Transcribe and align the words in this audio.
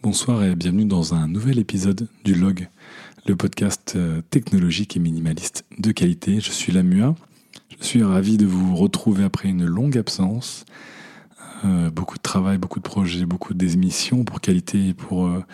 Bonsoir 0.00 0.44
et 0.44 0.54
bienvenue 0.54 0.84
dans 0.84 1.12
un 1.14 1.26
nouvel 1.26 1.58
épisode 1.58 2.06
du 2.24 2.36
Log, 2.36 2.68
le 3.26 3.34
podcast 3.34 3.94
euh, 3.96 4.22
technologique 4.30 4.96
et 4.96 5.00
minimaliste 5.00 5.64
de 5.76 5.90
qualité. 5.90 6.40
Je 6.40 6.52
suis 6.52 6.70
Lamua. 6.70 7.16
Je 7.80 7.84
suis 7.84 8.04
ravi 8.04 8.36
de 8.36 8.46
vous 8.46 8.76
retrouver 8.76 9.24
après 9.24 9.48
une 9.48 9.66
longue 9.66 9.98
absence. 9.98 10.66
Euh, 11.64 11.90
beaucoup 11.90 12.16
de 12.16 12.22
travail, 12.22 12.58
beaucoup 12.58 12.78
de 12.78 12.84
projets, 12.84 13.26
beaucoup 13.26 13.54
d'émissions 13.54 14.22
pour 14.22 14.40
qualité 14.40 14.90
et 14.90 14.94
pour 14.94 15.26
euh, 15.26 15.44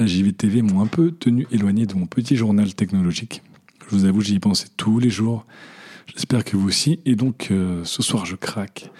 la 0.00 0.06
JVTV 0.06 0.62
m'ont 0.62 0.82
un 0.82 0.88
peu 0.88 1.12
tenu 1.12 1.46
éloigné 1.52 1.86
de 1.86 1.94
mon 1.94 2.06
petit 2.06 2.34
journal 2.34 2.74
technologique. 2.74 3.44
Je 3.88 3.94
vous 3.94 4.06
avoue, 4.06 4.22
j'y 4.22 4.40
pensais 4.40 4.66
tous 4.76 4.98
les 4.98 5.10
jours. 5.10 5.46
J'espère 6.12 6.42
que 6.42 6.56
vous 6.56 6.66
aussi. 6.66 6.98
Et 7.06 7.14
donc, 7.14 7.50
ce 7.84 8.02
soir, 8.02 8.26
je 8.26 8.34
craque. 8.34 8.90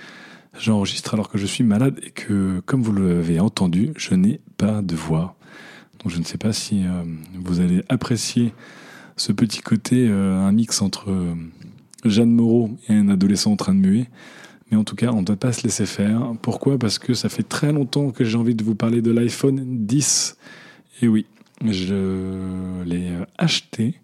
J'enregistre 0.59 1.15
alors 1.15 1.29
que 1.29 1.39
je 1.39 1.47
suis 1.47 1.65
malade 1.65 2.01
et 2.03 2.11
que, 2.11 2.61
comme 2.65 2.83
vous 2.83 2.95
l'avez 2.95 3.41
entendu, 3.41 3.93
je 3.97 4.15
n'ai 4.15 4.41
pas 4.57 4.83
de 4.83 4.95
voix. 4.95 5.37
Donc 5.99 6.13
je 6.13 6.19
ne 6.19 6.25
sais 6.25 6.39
pas 6.39 6.53
si 6.53 6.85
euh, 6.85 7.03
vous 7.35 7.61
allez 7.61 7.83
apprécier 7.89 8.53
ce 9.17 9.33
petit 9.33 9.61
côté, 9.61 10.07
euh, 10.09 10.39
un 10.39 10.53
mix 10.53 10.81
entre 10.81 11.11
euh, 11.11 11.35
Jeanne 12.05 12.31
Moreau 12.31 12.71
et 12.89 12.95
un 12.95 13.09
adolescent 13.09 13.53
en 13.53 13.57
train 13.57 13.75
de 13.75 13.81
muer. 13.81 14.07
Mais 14.71 14.77
en 14.77 14.85
tout 14.85 14.97
cas, 14.97 15.11
on 15.13 15.21
ne 15.21 15.27
doit 15.27 15.37
pas 15.37 15.53
se 15.53 15.65
laisser 15.65 15.87
faire. 15.87 16.33
Pourquoi? 16.41 16.79
Parce 16.79 16.99
que 16.99 17.15
ça 17.15 17.29
fait 17.29 17.43
très 17.43 17.73
longtemps 17.73 18.11
que 18.11 18.25
j'ai 18.25 18.37
envie 18.37 18.55
de 18.55 18.65
vous 18.65 18.75
parler 18.75 19.03
de 19.03 19.11
l'iPhone 19.11 19.87
10. 19.87 20.37
Et 21.03 21.09
oui, 21.09 21.27
je 21.65 22.85
l'ai 22.85 23.11
acheté 23.39 23.95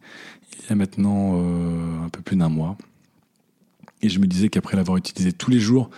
il 0.53 0.69
y 0.69 0.73
a 0.73 0.77
maintenant 0.77 1.41
un 2.05 2.09
peu 2.11 2.21
plus 2.21 2.37
d'un 2.37 2.49
mois. 2.49 2.77
Et 4.03 4.09
je 4.09 4.19
me 4.19 4.27
disais 4.27 4.49
qu'après 4.49 4.77
l'avoir 4.77 4.97
utilisé 4.97 5.33
tous 5.33 5.51
les 5.51 5.61
jours, 5.61 5.91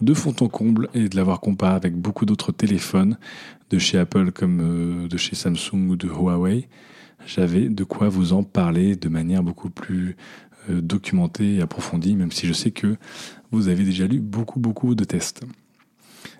de 0.00 0.14
fond 0.14 0.34
en 0.40 0.48
comble 0.48 0.88
et 0.94 1.08
de 1.08 1.16
l'avoir 1.16 1.40
comparé 1.40 1.74
avec 1.74 1.94
beaucoup 1.94 2.26
d'autres 2.26 2.52
téléphones 2.52 3.16
de 3.70 3.78
chez 3.78 3.98
Apple 3.98 4.32
comme 4.32 4.60
euh, 4.60 5.08
de 5.08 5.16
chez 5.16 5.34
Samsung 5.34 5.88
ou 5.88 5.96
de 5.96 6.08
Huawei, 6.08 6.68
j'avais 7.26 7.68
de 7.68 7.84
quoi 7.84 8.08
vous 8.08 8.32
en 8.32 8.42
parler 8.42 8.96
de 8.96 9.08
manière 9.08 9.42
beaucoup 9.42 9.70
plus 9.70 10.16
euh, 10.68 10.80
documentée 10.80 11.56
et 11.56 11.60
approfondie, 11.62 12.16
même 12.16 12.32
si 12.32 12.46
je 12.46 12.52
sais 12.52 12.70
que 12.70 12.96
vous 13.50 13.68
avez 13.68 13.84
déjà 13.84 14.06
lu 14.06 14.20
beaucoup, 14.20 14.60
beaucoup 14.60 14.94
de 14.94 15.04
tests. 15.04 15.42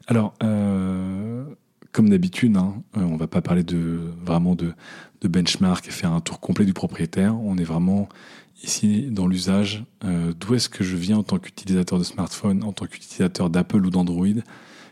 Alors, 0.07 0.35
euh, 0.43 1.45
comme 1.93 2.11
d'habitude, 2.11 2.57
hein, 2.57 2.75
on 2.95 3.13
ne 3.13 3.19
va 3.19 3.27
pas 3.27 3.41
parler 3.41 3.63
de, 3.63 4.01
vraiment 4.25 4.55
de, 4.55 4.73
de 5.21 5.29
benchmark 5.29 5.87
et 5.87 5.91
faire 5.91 6.13
un 6.13 6.21
tour 6.21 6.41
complet 6.41 6.65
du 6.65 6.73
propriétaire. 6.73 7.39
On 7.39 7.57
est 7.57 7.65
vraiment 7.65 8.09
ici 8.63 9.09
dans 9.11 9.27
l'usage, 9.27 9.85
euh, 10.05 10.33
d'où 10.39 10.55
est-ce 10.55 10.69
que 10.69 10.85
je 10.85 10.97
viens 10.97 11.19
en 11.19 11.23
tant 11.23 11.39
qu'utilisateur 11.39 11.99
de 11.99 12.05
smartphone, 12.05 12.63
en 12.63 12.73
tant 12.73 12.87
qu'utilisateur 12.87 13.51
d'Apple 13.51 13.85
ou 13.85 13.91
d'Android, 13.91 14.27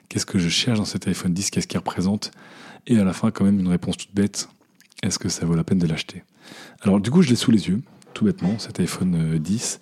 qu'est-ce 0.09 0.27
que 0.27 0.39
je 0.39 0.49
cherche 0.49 0.79
dans 0.79 0.85
cet 0.85 1.07
iPhone 1.09 1.33
10, 1.33 1.51
qu'est-ce 1.51 1.67
qu'il 1.67 1.79
représente, 1.79 2.33
et 2.87 2.99
à 2.99 3.05
la 3.05 3.13
fin 3.13 3.31
quand 3.31 3.45
même 3.45 3.61
une 3.61 3.69
réponse 3.69 3.97
toute 3.97 4.15
bête, 4.15 4.49
est-ce 5.03 5.19
que 5.19 5.29
ça 5.29 5.47
vaut 5.47 5.55
la 5.55 5.65
peine 5.65 5.79
de 5.79 5.87
l'acheter? 5.87 6.23
Alors 6.83 7.01
du 7.01 7.11
coup 7.11 7.23
je 7.23 7.31
l'ai 7.31 7.37
sous 7.37 7.51
les 7.51 7.69
yeux, 7.69 7.83
tout 8.15 8.25
bêtement, 8.25 8.59
cet 8.59 8.79
iPhone 8.81 9.39
10. 9.39 9.81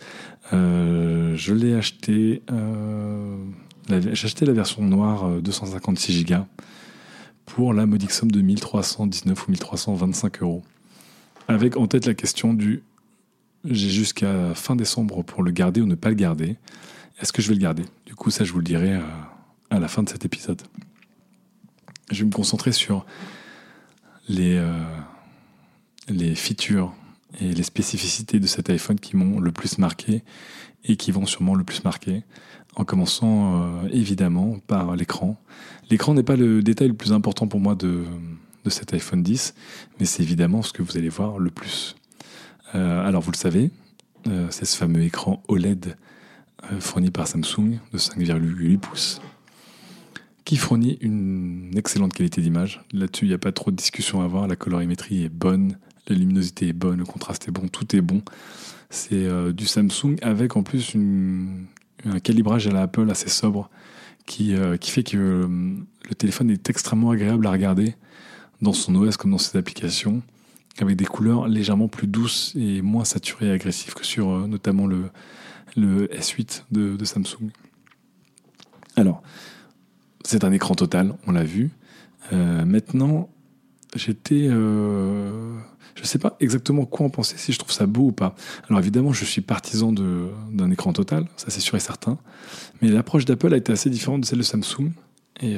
Euh, 0.53 0.57
euh, 0.57 1.37
je 1.37 1.55
l'ai 1.55 1.75
acheté, 1.75 2.43
j'ai 3.89 4.27
acheté 4.27 4.45
la 4.45 4.53
version 4.53 4.83
noire 4.83 5.29
256 5.41 6.25
Go 6.25 6.35
pour 7.47 7.73
la 7.73 7.87
modique 7.87 8.13
somme 8.13 8.31
de 8.31 8.41
1319 8.41 9.47
ou 9.47 9.51
1325 9.51 10.43
euros. 10.43 10.63
Avec 11.49 11.77
en 11.77 11.87
tête 11.87 12.07
la 12.07 12.15
question 12.15 12.55
du 12.55 12.83
j'ai 13.65 13.91
jusqu'à 13.91 14.55
fin 14.55 14.77
décembre 14.77 15.23
pour 15.23 15.43
le 15.43 15.51
garder 15.51 15.81
ou 15.81 15.87
ne 15.87 15.95
pas 15.95 16.09
le 16.09 16.15
garder. 16.15 16.57
Est-ce 17.21 17.33
que 17.33 17.43
je 17.43 17.49
vais 17.49 17.55
le 17.55 17.61
garder? 17.61 17.85
Du 18.07 18.15
coup, 18.15 18.31
ça, 18.31 18.45
je 18.45 18.53
vous 18.53 18.59
le 18.59 18.65
dirai 18.65 18.95
euh, 18.95 19.01
à, 19.71 19.79
la 19.79 19.89
fin 19.89 20.03
de 20.03 20.09
cet 20.09 20.25
épisode. 20.25 20.63
Je 22.11 22.21
vais 22.21 22.27
me 22.27 22.33
concentrer 22.33 22.73
sur 22.73 23.05
les, 24.29 24.57
euh, 24.57 24.83
les 26.09 26.35
features 26.35 26.95
et 27.41 27.53
les 27.53 27.63
spécificités 27.63 28.41
de 28.41 28.47
cet 28.47 28.71
iPhone 28.71 28.99
qui 28.99 29.17
m'ont 29.17 29.39
le 29.39 29.53
plus 29.53 29.79
marqué 29.79 30.23
et 30.85 30.97
qui 30.97 31.13
vont 31.13 31.27
sûrement 31.27 31.55
le 31.55 31.65
plus 31.65 31.85
marquer. 31.85 32.23
En 32.77 32.85
commençant 32.85 33.63
euh, 33.63 33.89
évidemment 33.91 34.59
par 34.67 34.97
l'écran. 34.97 35.37
L'écran 35.91 36.15
n'est 36.15 36.23
pas 36.23 36.37
le 36.37 36.63
détail 36.63 36.89
le 36.89 36.95
plus 36.95 37.13
important 37.13 37.49
pour 37.49 37.61
moi 37.61 37.75
de, 37.75 38.05
de 38.65 38.71
cet 38.71 38.95
iPhone 38.95 39.23
10, 39.23 39.55
mais 39.99 40.07
c'est 40.07 40.23
évidemment 40.23 40.63
ce 40.63 40.73
que 40.73 40.83
vous 40.83 40.97
allez 40.97 41.09
voir 41.09 41.39
le 41.39 41.51
plus. 41.51 41.97
Euh, 42.75 43.07
alors 43.07 43.23
vous 43.23 43.33
le 43.33 43.37
savez, 43.37 43.71
euh, 44.27 44.47
c'est 44.51 44.65
ce 44.65 44.77
fameux 44.77 45.03
écran 45.03 45.43
OLED 45.49 45.97
euh, 46.65 46.81
fourni 46.81 47.11
par 47.11 47.27
Samsung 47.27 47.79
de 47.93 47.99
5,8 47.99 48.79
pouces 48.79 49.21
qui 50.45 50.57
fournit 50.57 50.99
une 51.01 51.73
excellente 51.77 52.13
qualité 52.13 52.41
d'image. 52.41 52.81
Là-dessus, 52.93 53.27
il 53.27 53.29
n'y 53.29 53.35
a 53.35 53.39
pas 53.39 53.53
trop 53.53 53.71
de 53.71 53.77
discussion 53.77 54.21
à 54.21 54.25
avoir. 54.25 54.49
La 54.49 54.57
colorimétrie 54.57 55.25
est 55.25 55.29
bonne, 55.29 55.79
la 56.09 56.17
luminosité 56.17 56.69
est 56.69 56.73
bonne, 56.73 56.99
le 56.99 57.05
contraste 57.05 57.47
est 57.47 57.53
bon, 57.53 57.69
tout 57.69 57.95
est 57.95 58.01
bon. 58.01 58.23
C'est 58.89 59.29
du 59.53 59.67
Samsung 59.67 60.17
avec 60.23 60.57
en 60.57 60.65
plus 60.65 60.97
un 60.97 62.19
calibrage 62.19 62.67
à 62.67 62.73
la 62.73 62.83
Apple 62.83 63.09
assez 63.11 63.29
sobre 63.29 63.71
qui, 64.27 64.57
qui 64.81 64.91
fait 64.91 65.05
que 65.05 65.17
le 66.09 66.15
téléphone 66.17 66.51
est 66.51 66.69
extrêmement 66.69 67.11
agréable 67.13 67.47
à 67.47 67.53
regarder 67.53 67.95
dans 68.61 68.73
son 68.73 68.97
OS 68.97 69.17
comme 69.17 69.31
dans 69.31 69.39
ses 69.39 69.57
applications 69.57 70.21
avec 70.79 70.97
des 70.97 71.05
couleurs 71.05 71.49
légèrement 71.49 71.89
plus 71.89 72.07
douces 72.07 72.55
et 72.57 72.83
moins 72.83 73.05
saturées 73.05 73.49
et 73.49 73.51
agressives 73.51 73.95
que 73.95 74.05
sur 74.05 74.31
euh, 74.31 74.47
notamment 74.47 74.87
le, 74.87 75.11
le 75.77 76.07
S8 76.07 76.65
de, 76.71 77.05
Samsung. 77.05 77.51
Alors, 78.97 79.23
c'est 80.25 80.45
un 80.45 80.53
écran 80.53 80.75
total, 80.75 81.15
on 81.27 81.33
l'a 81.33 81.45
vu. 81.45 81.71
Euh, 82.33 82.65
maintenant, 82.65 83.31
j'étais... 83.95 84.47
Euh, 84.49 85.59
je 85.97 86.03
ne 86.03 86.07
sais 86.07 86.19
pas 86.19 86.37
exactement 86.41 86.87
quoi 86.87 87.07
en 87.07 87.11
penser, 87.11 87.37
si 87.37 87.53
je 87.53 87.59
trouve 87.59 87.73
ça 87.73 87.85
beau 87.87 88.07
ou 88.07 88.13
pas. 88.13 88.35
Alors 88.69 88.81
évidemment, 88.81 89.13
je 89.13 89.25
suis 89.25 89.43
partisan 89.43 89.93
d'un 89.93 90.71
écran 90.71 90.95
total, 90.95 91.27
ça 91.37 91.51
c'est 91.51 91.61
sûr 91.61 91.77
et 91.77 91.81
certain. 91.81 92.17
Mais 92.81 92.89
l'approche 92.89 93.27
d'Apple 93.27 93.53
a 93.53 93.57
été 93.59 93.73
assez 93.73 93.91
différente 93.91 94.23
de 94.23 94.27
celle 94.27 94.39
de 94.39 94.45
Samsung. 94.45 94.93
Et 95.43 95.57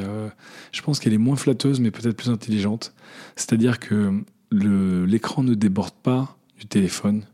je 0.73 0.83
pense 0.83 0.99
qu'elle 0.99 1.13
est 1.13 1.19
moins 1.19 1.37
flatteuse, 1.37 1.79
mais 1.79 1.93
peut-être 1.93 2.17
plus 2.17 2.31
intelligente. 2.31 2.93
C'est-à-dire 3.37 3.79
que 3.79 4.25
l'écran 4.53 5.43
ne 5.43 5.55
déborde 5.55 5.95
pas 5.95 6.37
du 6.59 6.67
téléphone. 6.67 7.25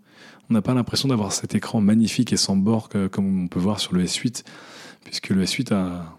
On 0.50 0.54
n'a 0.54 0.62
pas 0.62 0.74
l'impression 0.74 1.08
d'avoir 1.08 1.32
cet 1.32 1.54
écran 1.54 1.80
magnifique 1.80 2.32
et 2.32 2.36
sans 2.36 2.56
bord 2.56 2.88
comme 3.10 3.44
on 3.44 3.48
peut 3.48 3.60
voir 3.60 3.80
sur 3.80 3.94
le 3.94 4.04
S8, 4.04 4.44
puisque 5.04 5.30
le 5.30 5.44
S8 5.44 5.74
a 5.74 6.16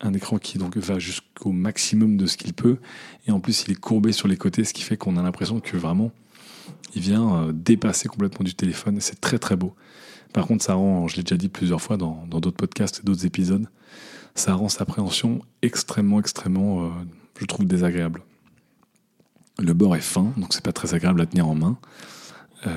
un 0.00 0.12
écran 0.14 0.38
qui 0.38 0.58
va 0.58 0.98
jusqu'au 0.98 1.52
maximum 1.52 2.16
de 2.16 2.26
ce 2.26 2.36
qu'il 2.36 2.54
peut, 2.54 2.78
et 3.26 3.32
en 3.32 3.40
plus 3.40 3.64
il 3.66 3.72
est 3.72 3.80
courbé 3.80 4.12
sur 4.12 4.28
les 4.28 4.36
côtés, 4.36 4.64
ce 4.64 4.72
qui 4.72 4.82
fait 4.82 4.96
qu'on 4.96 5.16
a 5.16 5.22
l'impression 5.22 5.60
que 5.60 5.76
vraiment 5.76 6.12
il 6.94 7.02
vient 7.02 7.34
euh, 7.34 7.52
dépasser 7.52 8.08
complètement 8.08 8.44
du 8.44 8.54
téléphone, 8.54 8.96
et 8.96 9.00
c'est 9.00 9.20
très 9.20 9.38
très 9.38 9.56
beau. 9.56 9.74
Par 10.32 10.46
contre, 10.46 10.64
ça 10.64 10.74
rend, 10.74 11.08
je 11.08 11.16
l'ai 11.16 11.22
déjà 11.22 11.36
dit 11.36 11.48
plusieurs 11.48 11.80
fois 11.80 11.96
dans 11.96 12.26
d'autres 12.26 12.50
podcasts 12.50 13.00
et 13.00 13.02
d'autres 13.02 13.26
épisodes, 13.26 13.66
ça 14.34 14.54
rend 14.54 14.68
sa 14.68 14.82
appréhension 14.82 15.40
extrêmement, 15.62 16.20
extrêmement, 16.20 16.84
euh, 16.84 16.88
je 17.40 17.46
trouve, 17.46 17.66
désagréable. 17.66 18.22
Le 19.60 19.72
bord 19.72 19.96
est 19.96 20.00
fin, 20.00 20.32
donc 20.36 20.52
c'est 20.52 20.64
pas 20.64 20.72
très 20.72 20.94
agréable 20.94 21.20
à 21.20 21.26
tenir 21.26 21.48
en 21.48 21.54
main. 21.54 21.78
Euh, 22.66 22.70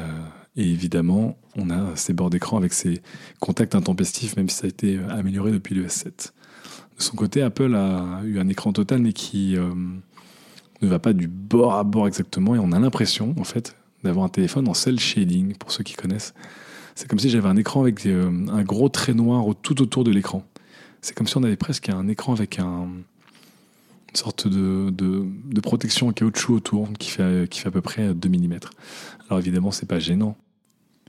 et 0.56 0.68
évidemment, 0.68 1.38
on 1.56 1.70
a 1.70 1.96
ces 1.96 2.14
bords 2.14 2.30
d'écran 2.30 2.58
avec 2.58 2.74
ces 2.74 3.02
contacts 3.40 3.76
intempestifs, 3.76 4.36
même 4.36 4.50
si 4.50 4.58
ça 4.58 4.66
a 4.66 4.70
été 4.70 5.00
amélioré 5.10 5.52
depuis 5.52 5.76
le 5.76 5.86
S7. 5.86 6.32
De 6.98 7.04
son 7.04 7.16
côté, 7.16 7.42
Apple 7.42 7.76
a 7.76 8.22
eu 8.26 8.40
un 8.40 8.48
écran 8.48 8.74
total, 8.74 9.02
mais 9.02 9.14
qui 9.14 9.56
euh, 9.58 9.70
ne 10.82 10.88
va 10.88 11.00
pas 11.00 11.14
du 11.14 11.28
bord 11.28 11.76
à 11.76 11.84
bord 11.84 12.08
exactement. 12.08 12.56
Et 12.56 12.60
on 12.60 12.72
a 12.72 12.80
l'impression, 12.80 13.36
en 13.38 13.44
fait, 13.44 13.76
d'avoir 14.04 14.26
un 14.26 14.30
téléphone 14.30 14.68
en 14.68 14.74
cell 14.74 15.00
shading, 15.00 15.56
pour 15.56 15.72
ceux 15.72 15.84
qui 15.84 15.94
connaissent. 15.94 16.34
C'est 16.96 17.08
comme 17.08 17.20
si 17.20 17.30
j'avais 17.30 17.48
un 17.48 17.58
écran 17.58 17.82
avec 17.82 18.06
euh, 18.06 18.48
un 18.50 18.64
gros 18.64 18.90
trait 18.90 19.14
noir 19.14 19.46
tout 19.62 19.82
autour 19.82 20.04
de 20.04 20.12
l'écran. 20.12 20.44
C'est 21.02 21.16
comme 21.16 21.28
si 21.28 21.38
on 21.38 21.44
avait 21.44 21.58
presque 21.58 21.90
un 21.90 22.08
écran 22.08 22.34
avec 22.34 22.60
un, 22.60 22.88
une 24.12 24.18
sorte 24.18 24.48
de, 24.48 24.90
de, 24.92 25.62
protection 25.62 26.10
en 26.10 26.12
caoutchouc 26.12 26.54
autour 26.54 26.92
qui 27.00 27.10
fait, 27.10 27.50
qui 27.50 27.62
fait 27.62 27.70
à 27.70 27.72
peu 27.72 27.82
près 27.82 28.14
2 28.14 28.30
mm. 28.30 28.60
Alors 29.30 29.40
évidemment, 29.40 29.72
c'est 29.72 29.86
pas 29.86 30.00
gênant. 30.00 30.36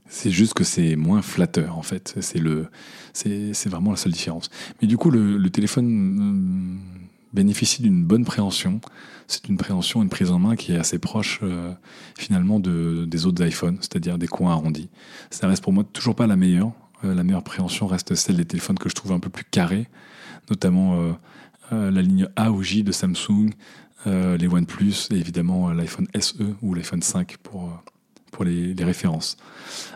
C'est 0.07 0.31
juste 0.31 0.53
que 0.53 0.63
c'est 0.63 0.95
moins 0.95 1.21
flatteur 1.21 1.77
en 1.77 1.81
fait. 1.81 2.15
C'est 2.21 2.39
le, 2.39 2.67
c'est 3.13 3.67
vraiment 3.67 3.91
la 3.91 3.97
seule 3.97 4.11
différence. 4.11 4.49
Mais 4.81 4.87
du 4.87 4.97
coup, 4.97 5.11
le, 5.11 5.49
téléphone 5.49 6.19
euh, 6.19 7.03
bénéficie 7.33 7.81
d'une 7.81 8.03
bonne 8.03 8.23
préhension. 8.23 8.79
C'est 9.27 9.47
une 9.49 9.57
préhension, 9.57 10.01
une 10.01 10.09
prise 10.09 10.31
en 10.31 10.39
main 10.39 10.55
qui 10.55 10.73
est 10.73 10.77
assez 10.77 10.99
proche 10.99 11.39
euh, 11.43 11.73
finalement 12.17 12.59
de, 12.59 13.05
des 13.05 13.25
autres 13.25 13.43
iPhones, 13.45 13.77
c'est-à-dire 13.79 14.17
des 14.17 14.27
coins 14.27 14.51
arrondis. 14.51 14.89
Ça 15.29 15.47
reste 15.47 15.63
pour 15.63 15.73
moi 15.73 15.83
toujours 15.83 16.15
pas 16.15 16.27
la 16.27 16.35
meilleure. 16.35 16.71
Euh, 17.03 17.15
la 17.15 17.23
meilleure 17.23 17.43
préhension 17.43 17.87
reste 17.87 18.15
celle 18.15 18.37
des 18.37 18.45
téléphones 18.45 18.77
que 18.77 18.89
je 18.89 18.95
trouve 18.95 19.11
un 19.13 19.19
peu 19.19 19.29
plus 19.29 19.45
carrés, 19.45 19.87
notamment 20.49 21.15
la 21.71 22.01
ligne 22.01 22.27
A 22.35 22.51
ou 22.51 22.61
J 22.61 22.83
de 22.83 22.91
Samsung, 22.91 23.49
euh, 24.05 24.35
les 24.35 24.47
OnePlus 24.47 25.07
et 25.11 25.15
évidemment 25.15 25.69
euh, 25.69 25.73
l'iPhone 25.73 26.07
SE 26.19 26.33
ou 26.61 26.73
l'iPhone 26.73 27.01
5 27.01 27.37
pour, 27.37 27.69
pour 28.31 28.43
les, 28.43 28.75
références. 28.83 29.37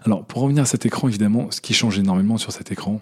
Alors 0.06 0.26
pour 0.26 0.44
revenir 0.44 0.64
à 0.64 0.66
cet 0.66 0.86
écran, 0.86 1.10
évidemment, 1.10 1.52
ce 1.52 1.60
qui 1.60 1.74
change 1.74 2.00
énormément 2.00 2.38
sur 2.38 2.54
cet 2.54 2.72
écran, 2.72 3.02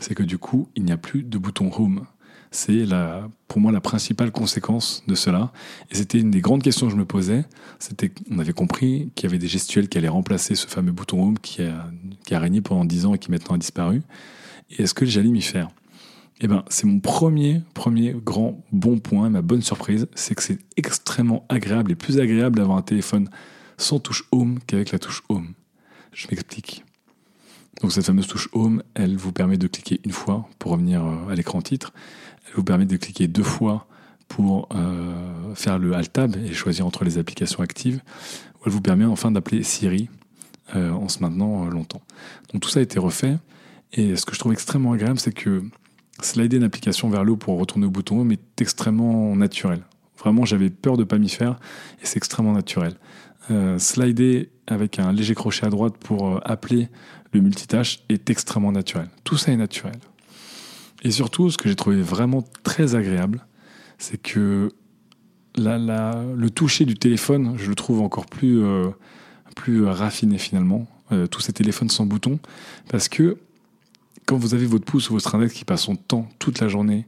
c'est 0.00 0.14
que 0.14 0.24
du 0.24 0.38
coup, 0.38 0.68
il 0.74 0.84
n'y 0.84 0.90
a 0.90 0.96
plus 0.96 1.22
de 1.22 1.38
bouton 1.38 1.70
Home. 1.72 2.06
c'est 2.50 2.84
pour 3.46 3.60
moi 3.60 3.70
la 3.70 3.80
principale 3.80 4.32
conséquence 4.32 5.04
de 5.06 5.14
cela. 5.14 5.52
Et 5.90 5.94
c'était 5.94 6.18
une 6.18 6.32
des 6.32 6.40
grandes 6.40 6.62
questions 6.62 6.86
que 6.86 6.92
je 6.92 6.98
me 6.98 7.06
posais. 7.06 7.44
C'était, 7.78 8.10
on 8.28 8.40
avait 8.40 8.52
compris 8.52 9.12
qu'il 9.14 9.28
y 9.28 9.30
avait 9.30 9.38
des 9.38 9.48
gestuels 9.48 9.88
qui 9.88 9.96
allaient 9.96 10.08
remplacer 10.08 10.56
ce 10.56 10.66
fameux 10.66 10.92
bouton 10.92 11.22
Home 11.22 11.38
qui 11.38 11.62
a, 11.62 11.86
qui 12.24 12.34
a 12.34 12.40
régné 12.40 12.60
pendant 12.60 12.84
10 12.84 13.06
ans 13.06 13.14
et 13.14 13.18
qui 13.18 13.30
maintenant 13.30 13.54
a 13.54 13.58
disparu. 13.58 14.02
Et 14.70 14.82
est-ce 14.82 14.94
que 14.94 15.06
j'allais 15.06 15.30
m'y 15.30 15.42
faire? 15.42 15.68
Eh 16.40 16.48
ben, 16.48 16.64
c'est 16.68 16.86
mon 16.86 17.00
premier, 17.00 17.62
premier 17.72 18.12
grand 18.12 18.62
bon 18.70 18.98
point, 18.98 19.30
ma 19.30 19.40
bonne 19.40 19.62
surprise, 19.62 20.06
c'est 20.14 20.34
que 20.34 20.42
c'est 20.42 20.58
extrêmement 20.76 21.46
agréable 21.48 21.92
et 21.92 21.94
plus 21.94 22.20
agréable 22.20 22.58
d'avoir 22.58 22.76
un 22.76 22.82
téléphone 22.82 23.30
sans 23.78 24.00
touche 24.00 24.24
Home 24.32 24.58
qu'avec 24.66 24.92
la 24.92 24.98
touche 24.98 25.22
Home. 25.30 25.54
Je 26.12 26.26
m'explique. 26.30 26.84
Donc 27.80 27.92
cette 27.92 28.04
fameuse 28.04 28.26
touche 28.26 28.50
Home, 28.52 28.82
elle 28.94 29.16
vous 29.16 29.32
permet 29.32 29.56
de 29.56 29.66
cliquer 29.66 30.00
une 30.04 30.12
fois 30.12 30.46
pour 30.58 30.72
revenir 30.72 31.04
euh, 31.04 31.28
à 31.30 31.34
l'écran 31.34 31.62
titre. 31.62 31.94
Elle 32.46 32.54
vous 32.56 32.64
permet 32.64 32.86
de 32.86 32.96
cliquer 32.96 33.28
deux 33.28 33.42
fois 33.42 33.86
pour 34.28 34.68
euh, 34.74 35.54
faire 35.54 35.78
le 35.78 35.94
Alt 35.94 36.12
Tab 36.12 36.36
et 36.36 36.52
choisir 36.52 36.86
entre 36.86 37.04
les 37.04 37.16
applications 37.16 37.62
actives. 37.62 38.02
Ou 38.56 38.64
elle 38.66 38.72
vous 38.72 38.82
permet 38.82 39.06
enfin 39.06 39.30
d'appeler 39.30 39.62
Siri 39.62 40.10
euh, 40.74 40.90
en 40.90 41.08
se 41.08 41.20
maintenant 41.20 41.64
longtemps. 41.66 42.02
Donc 42.52 42.60
tout 42.60 42.68
ça 42.68 42.80
a 42.80 42.82
été 42.82 42.98
refait. 42.98 43.38
Et 43.92 44.16
ce 44.16 44.26
que 44.26 44.34
je 44.34 44.38
trouve 44.38 44.52
extrêmement 44.52 44.92
agréable, 44.92 45.18
c'est 45.18 45.32
que 45.32 45.62
slider 46.22 46.56
une 46.56 46.64
application 46.64 47.08
vers 47.08 47.24
le 47.24 47.32
haut 47.32 47.36
pour 47.36 47.58
retourner 47.58 47.86
au 47.86 47.90
bouton 47.90 48.20
Home 48.20 48.32
est 48.32 48.60
extrêmement 48.60 49.34
naturel. 49.36 49.82
Vraiment, 50.18 50.44
j'avais 50.44 50.70
peur 50.70 50.96
de 50.96 51.02
ne 51.02 51.06
pas 51.06 51.18
m'y 51.18 51.28
faire 51.28 51.58
et 52.02 52.06
c'est 52.06 52.16
extrêmement 52.16 52.52
naturel. 52.52 52.94
slider 53.78 54.50
avec 54.66 54.98
un 54.98 55.12
léger 55.12 55.34
crochet 55.34 55.66
à 55.66 55.70
droite 55.70 55.96
pour 55.98 56.40
appeler 56.48 56.88
le 57.32 57.40
multitâche 57.40 58.00
est 58.08 58.30
extrêmement 58.30 58.72
naturel. 58.72 59.08
Tout 59.24 59.36
ça 59.36 59.52
est 59.52 59.56
naturel. 59.56 59.96
Et 61.02 61.10
surtout, 61.10 61.50
ce 61.50 61.58
que 61.58 61.68
j'ai 61.68 61.76
trouvé 61.76 62.00
vraiment 62.00 62.42
très 62.62 62.94
agréable, 62.94 63.46
c'est 63.98 64.20
que 64.20 64.70
le 65.56 66.48
toucher 66.48 66.84
du 66.84 66.94
téléphone, 66.94 67.54
je 67.56 67.68
le 67.68 67.74
trouve 67.74 68.00
encore 68.00 68.26
plus, 68.26 68.62
euh, 68.62 68.88
plus 69.54 69.84
raffiné 69.84 70.38
finalement. 70.38 70.86
Euh, 71.12 71.28
tous 71.28 71.40
ces 71.40 71.52
téléphones 71.52 71.88
sans 71.88 72.04
bouton. 72.04 72.40
Parce 72.88 73.08
que 73.08 73.38
quand 74.26 74.36
vous 74.36 74.54
avez 74.54 74.66
votre 74.66 74.84
pouce 74.84 75.08
ou 75.08 75.14
votre 75.14 75.34
index 75.34 75.54
qui 75.54 75.64
passe 75.64 75.82
son 75.82 75.96
temps 75.96 76.28
toute 76.38 76.60
la 76.60 76.68
journée 76.68 77.06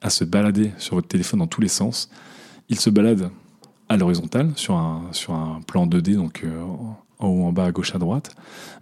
à 0.00 0.08
se 0.08 0.24
balader 0.24 0.70
sur 0.78 0.94
votre 0.94 1.08
téléphone 1.08 1.40
dans 1.40 1.46
tous 1.46 1.60
les 1.60 1.68
sens, 1.68 2.08
il 2.68 2.78
se 2.80 2.88
balade 2.88 3.30
à 3.88 3.96
l'horizontale 3.96 4.52
sur 4.54 4.76
un, 4.76 5.60
plan 5.66 5.86
2D, 5.86 6.14
donc 6.14 6.42
euh, 6.44 6.62
en 7.18 7.26
haut, 7.26 7.44
en 7.44 7.52
bas, 7.52 7.64
à 7.64 7.72
gauche, 7.72 7.94
à 7.94 7.98
droite. 7.98 8.30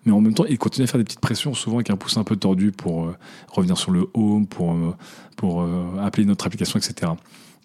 Mais 0.04 0.12
en 0.12 0.20
même 0.20 0.34
temps, 0.34 0.44
il 0.44 0.58
continue 0.58 0.84
à 0.84 0.86
faire 0.86 0.98
des 0.98 1.04
petites 1.04 1.20
pressions, 1.20 1.54
souvent 1.54 1.78
avec 1.78 1.88
un 1.88 1.96
pouce 1.96 2.18
un 2.18 2.24
peu 2.24 2.36
tordu 2.36 2.72
pour 2.72 3.06
euh, 3.06 3.16
revenir 3.48 3.78
sur 3.78 3.90
le 3.90 4.06
home, 4.12 4.46
pour, 4.46 4.74
euh, 4.74 4.94
pour 5.36 5.66
appeler 5.98 6.24
une 6.24 6.30
autre 6.30 6.46
application, 6.46 6.78
etc. 6.78 7.12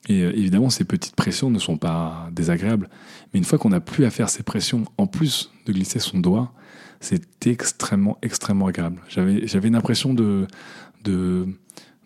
Et 0.10 0.20
évidemment, 0.20 0.70
ces 0.70 0.84
petites 0.84 1.16
pressions 1.16 1.50
ne 1.50 1.60
sont 1.60 1.78
pas 1.78 2.30
désagréables. 2.32 2.90
Mais 3.34 3.38
une 3.38 3.46
fois 3.46 3.58
qu'on 3.58 3.70
n'a 3.70 3.80
plus 3.80 4.06
à 4.06 4.10
faire 4.10 4.30
ces 4.30 4.44
pressions, 4.44 4.86
en 4.98 5.08
plus 5.08 5.52
de 5.66 5.72
glisser 5.72 6.00
son 6.00 6.20
doigt, 6.20 6.54
c'est 7.00 7.48
extrêmement, 7.48 8.18
extrêmement 8.22 8.68
agréable. 8.68 9.02
J'avais, 9.08 9.68
une 9.68 9.76
impression 9.76 10.14
de, 10.14 10.48
de, 11.04 11.48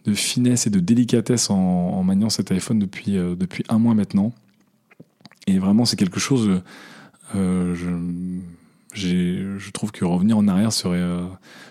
de, 0.05 0.13
finesse 0.13 0.67
et 0.67 0.69
de 0.69 0.79
délicatesse 0.79 1.49
en, 1.49 1.55
en 1.55 2.03
maniant 2.03 2.29
cet 2.29 2.51
iPhone 2.51 2.79
depuis, 2.79 3.13
depuis 3.13 3.63
un 3.69 3.79
mois 3.79 3.93
maintenant. 3.93 4.33
Et 5.47 5.59
vraiment, 5.59 5.85
c'est 5.85 5.95
quelque 5.95 6.19
chose. 6.19 6.61
Euh, 7.35 7.73
je, 7.73 7.89
je 8.93 9.71
trouve 9.71 9.91
que 9.91 10.05
revenir 10.05 10.37
en 10.37 10.47
arrière 10.47 10.71
serait, 10.71 10.97
euh, 10.97 11.25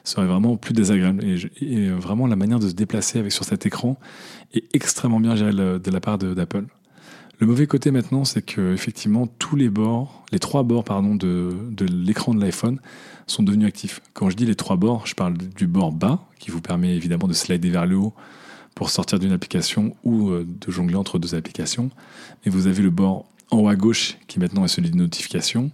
serait 0.04 0.26
vraiment 0.26 0.56
plus 0.56 0.74
désagréable. 0.74 1.24
Et, 1.24 1.90
vraiment, 1.90 2.26
la 2.26 2.36
manière 2.36 2.58
de 2.58 2.68
se 2.68 2.74
déplacer 2.74 3.18
avec, 3.18 3.32
sur 3.32 3.44
cet 3.44 3.66
écran 3.66 3.98
est 4.54 4.64
extrêmement 4.74 5.20
bien 5.20 5.36
gérée 5.36 5.52
de 5.52 5.90
la 5.90 6.00
part 6.00 6.18
d'Apple. 6.18 6.64
Le 7.38 7.46
mauvais 7.46 7.66
côté 7.66 7.90
maintenant, 7.90 8.24
c'est 8.24 8.40
que 8.40 8.72
effectivement 8.72 9.26
tous 9.26 9.56
les 9.56 9.68
bords, 9.68 10.24
les 10.32 10.38
trois 10.38 10.62
bords 10.62 10.84
pardon 10.84 11.14
de, 11.14 11.54
l'écran 11.80 12.32
de 12.32 12.40
l'iPhone 12.40 12.80
sont 13.26 13.42
devenus 13.42 13.68
actifs. 13.68 14.00
Quand 14.14 14.30
je 14.30 14.36
dis 14.36 14.46
les 14.46 14.54
trois 14.54 14.76
bords, 14.76 15.06
je 15.06 15.14
parle 15.14 15.36
du 15.36 15.66
bord 15.66 15.92
bas 15.92 16.20
qui 16.38 16.50
vous 16.50 16.62
permet 16.62 16.96
évidemment 16.96 17.28
de 17.28 17.34
slider 17.34 17.68
vers 17.68 17.84
le 17.84 17.96
haut 17.96 18.14
pour 18.74 18.88
sortir 18.88 19.18
d'une 19.18 19.32
application 19.32 19.94
ou 20.02 20.30
euh, 20.30 20.46
de 20.46 20.70
jongler 20.70 20.96
entre 20.96 21.18
deux 21.18 21.34
applications. 21.34 21.90
Mais 22.44 22.50
vous 22.50 22.68
avez 22.68 22.82
le 22.82 22.90
bord 22.90 23.26
en 23.50 23.58
haut 23.58 23.68
à 23.68 23.76
gauche 23.76 24.16
qui 24.28 24.38
maintenant 24.38 24.64
est 24.64 24.68
celui 24.68 24.90
de 24.90 24.96
notification 24.96 25.70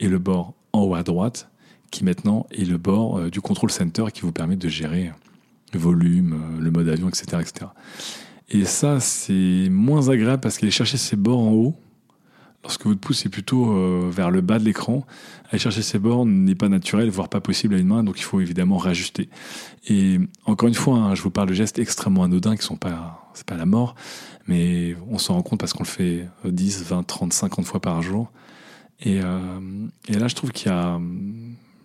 et 0.00 0.08
le 0.08 0.18
bord 0.18 0.54
en 0.74 0.82
haut 0.82 0.94
à 0.94 1.02
droite, 1.02 1.48
qui 1.90 2.04
maintenant 2.04 2.46
est 2.50 2.64
le 2.64 2.76
bord 2.76 3.18
euh, 3.18 3.30
du 3.30 3.40
control 3.40 3.70
center 3.70 4.06
qui 4.12 4.22
vous 4.22 4.32
permet 4.32 4.56
de 4.56 4.68
gérer 4.68 5.12
le 5.72 5.78
volume, 5.78 6.32
euh, 6.32 6.60
le 6.60 6.70
mode 6.70 6.88
avion, 6.88 7.08
etc. 7.08 7.38
etc. 7.40 7.66
Et 8.50 8.64
ça, 8.64 9.00
c'est 9.00 9.68
moins 9.70 10.08
agréable 10.08 10.40
parce 10.40 10.58
qu'aller 10.58 10.72
chercher 10.72 10.96
ces 10.96 11.16
bords 11.16 11.38
en 11.38 11.52
haut, 11.52 11.76
lorsque 12.64 12.84
votre 12.86 12.98
pouce 12.98 13.24
est 13.24 13.28
plutôt 13.28 13.70
euh, 13.70 14.10
vers 14.10 14.30
le 14.32 14.40
bas 14.40 14.58
de 14.58 14.64
l'écran, 14.64 15.06
aller 15.50 15.60
chercher 15.60 15.82
ces 15.82 16.00
bords 16.00 16.26
n'est 16.26 16.56
pas 16.56 16.68
naturel, 16.68 17.08
voire 17.10 17.28
pas 17.28 17.40
possible 17.40 17.76
à 17.76 17.78
une 17.78 17.86
main, 17.86 18.02
donc 18.02 18.18
il 18.18 18.24
faut 18.24 18.40
évidemment 18.40 18.76
réajuster. 18.76 19.28
Et 19.86 20.18
encore 20.46 20.68
une 20.68 20.74
fois, 20.74 20.98
hein, 20.98 21.14
je 21.14 21.22
vous 21.22 21.30
parle 21.30 21.48
de 21.48 21.54
gestes 21.54 21.78
extrêmement 21.78 22.24
anodins 22.24 22.56
qui 22.56 22.64
sont 22.64 22.76
pas, 22.76 23.30
c'est 23.34 23.46
pas 23.46 23.56
la 23.56 23.66
mort, 23.66 23.94
mais 24.48 24.96
on 25.08 25.18
s'en 25.18 25.34
rend 25.34 25.42
compte 25.42 25.60
parce 25.60 25.72
qu'on 25.72 25.84
le 25.84 25.88
fait 25.88 26.28
10, 26.44 26.82
20, 26.84 27.04
30, 27.04 27.32
50 27.32 27.64
fois 27.64 27.80
par 27.80 28.02
jour. 28.02 28.32
Euh, 29.06 29.86
et, 30.08 30.14
là, 30.14 30.28
je 30.28 30.34
trouve 30.34 30.52
qu'il 30.52 30.70
y 30.70 30.74
a, 30.74 31.00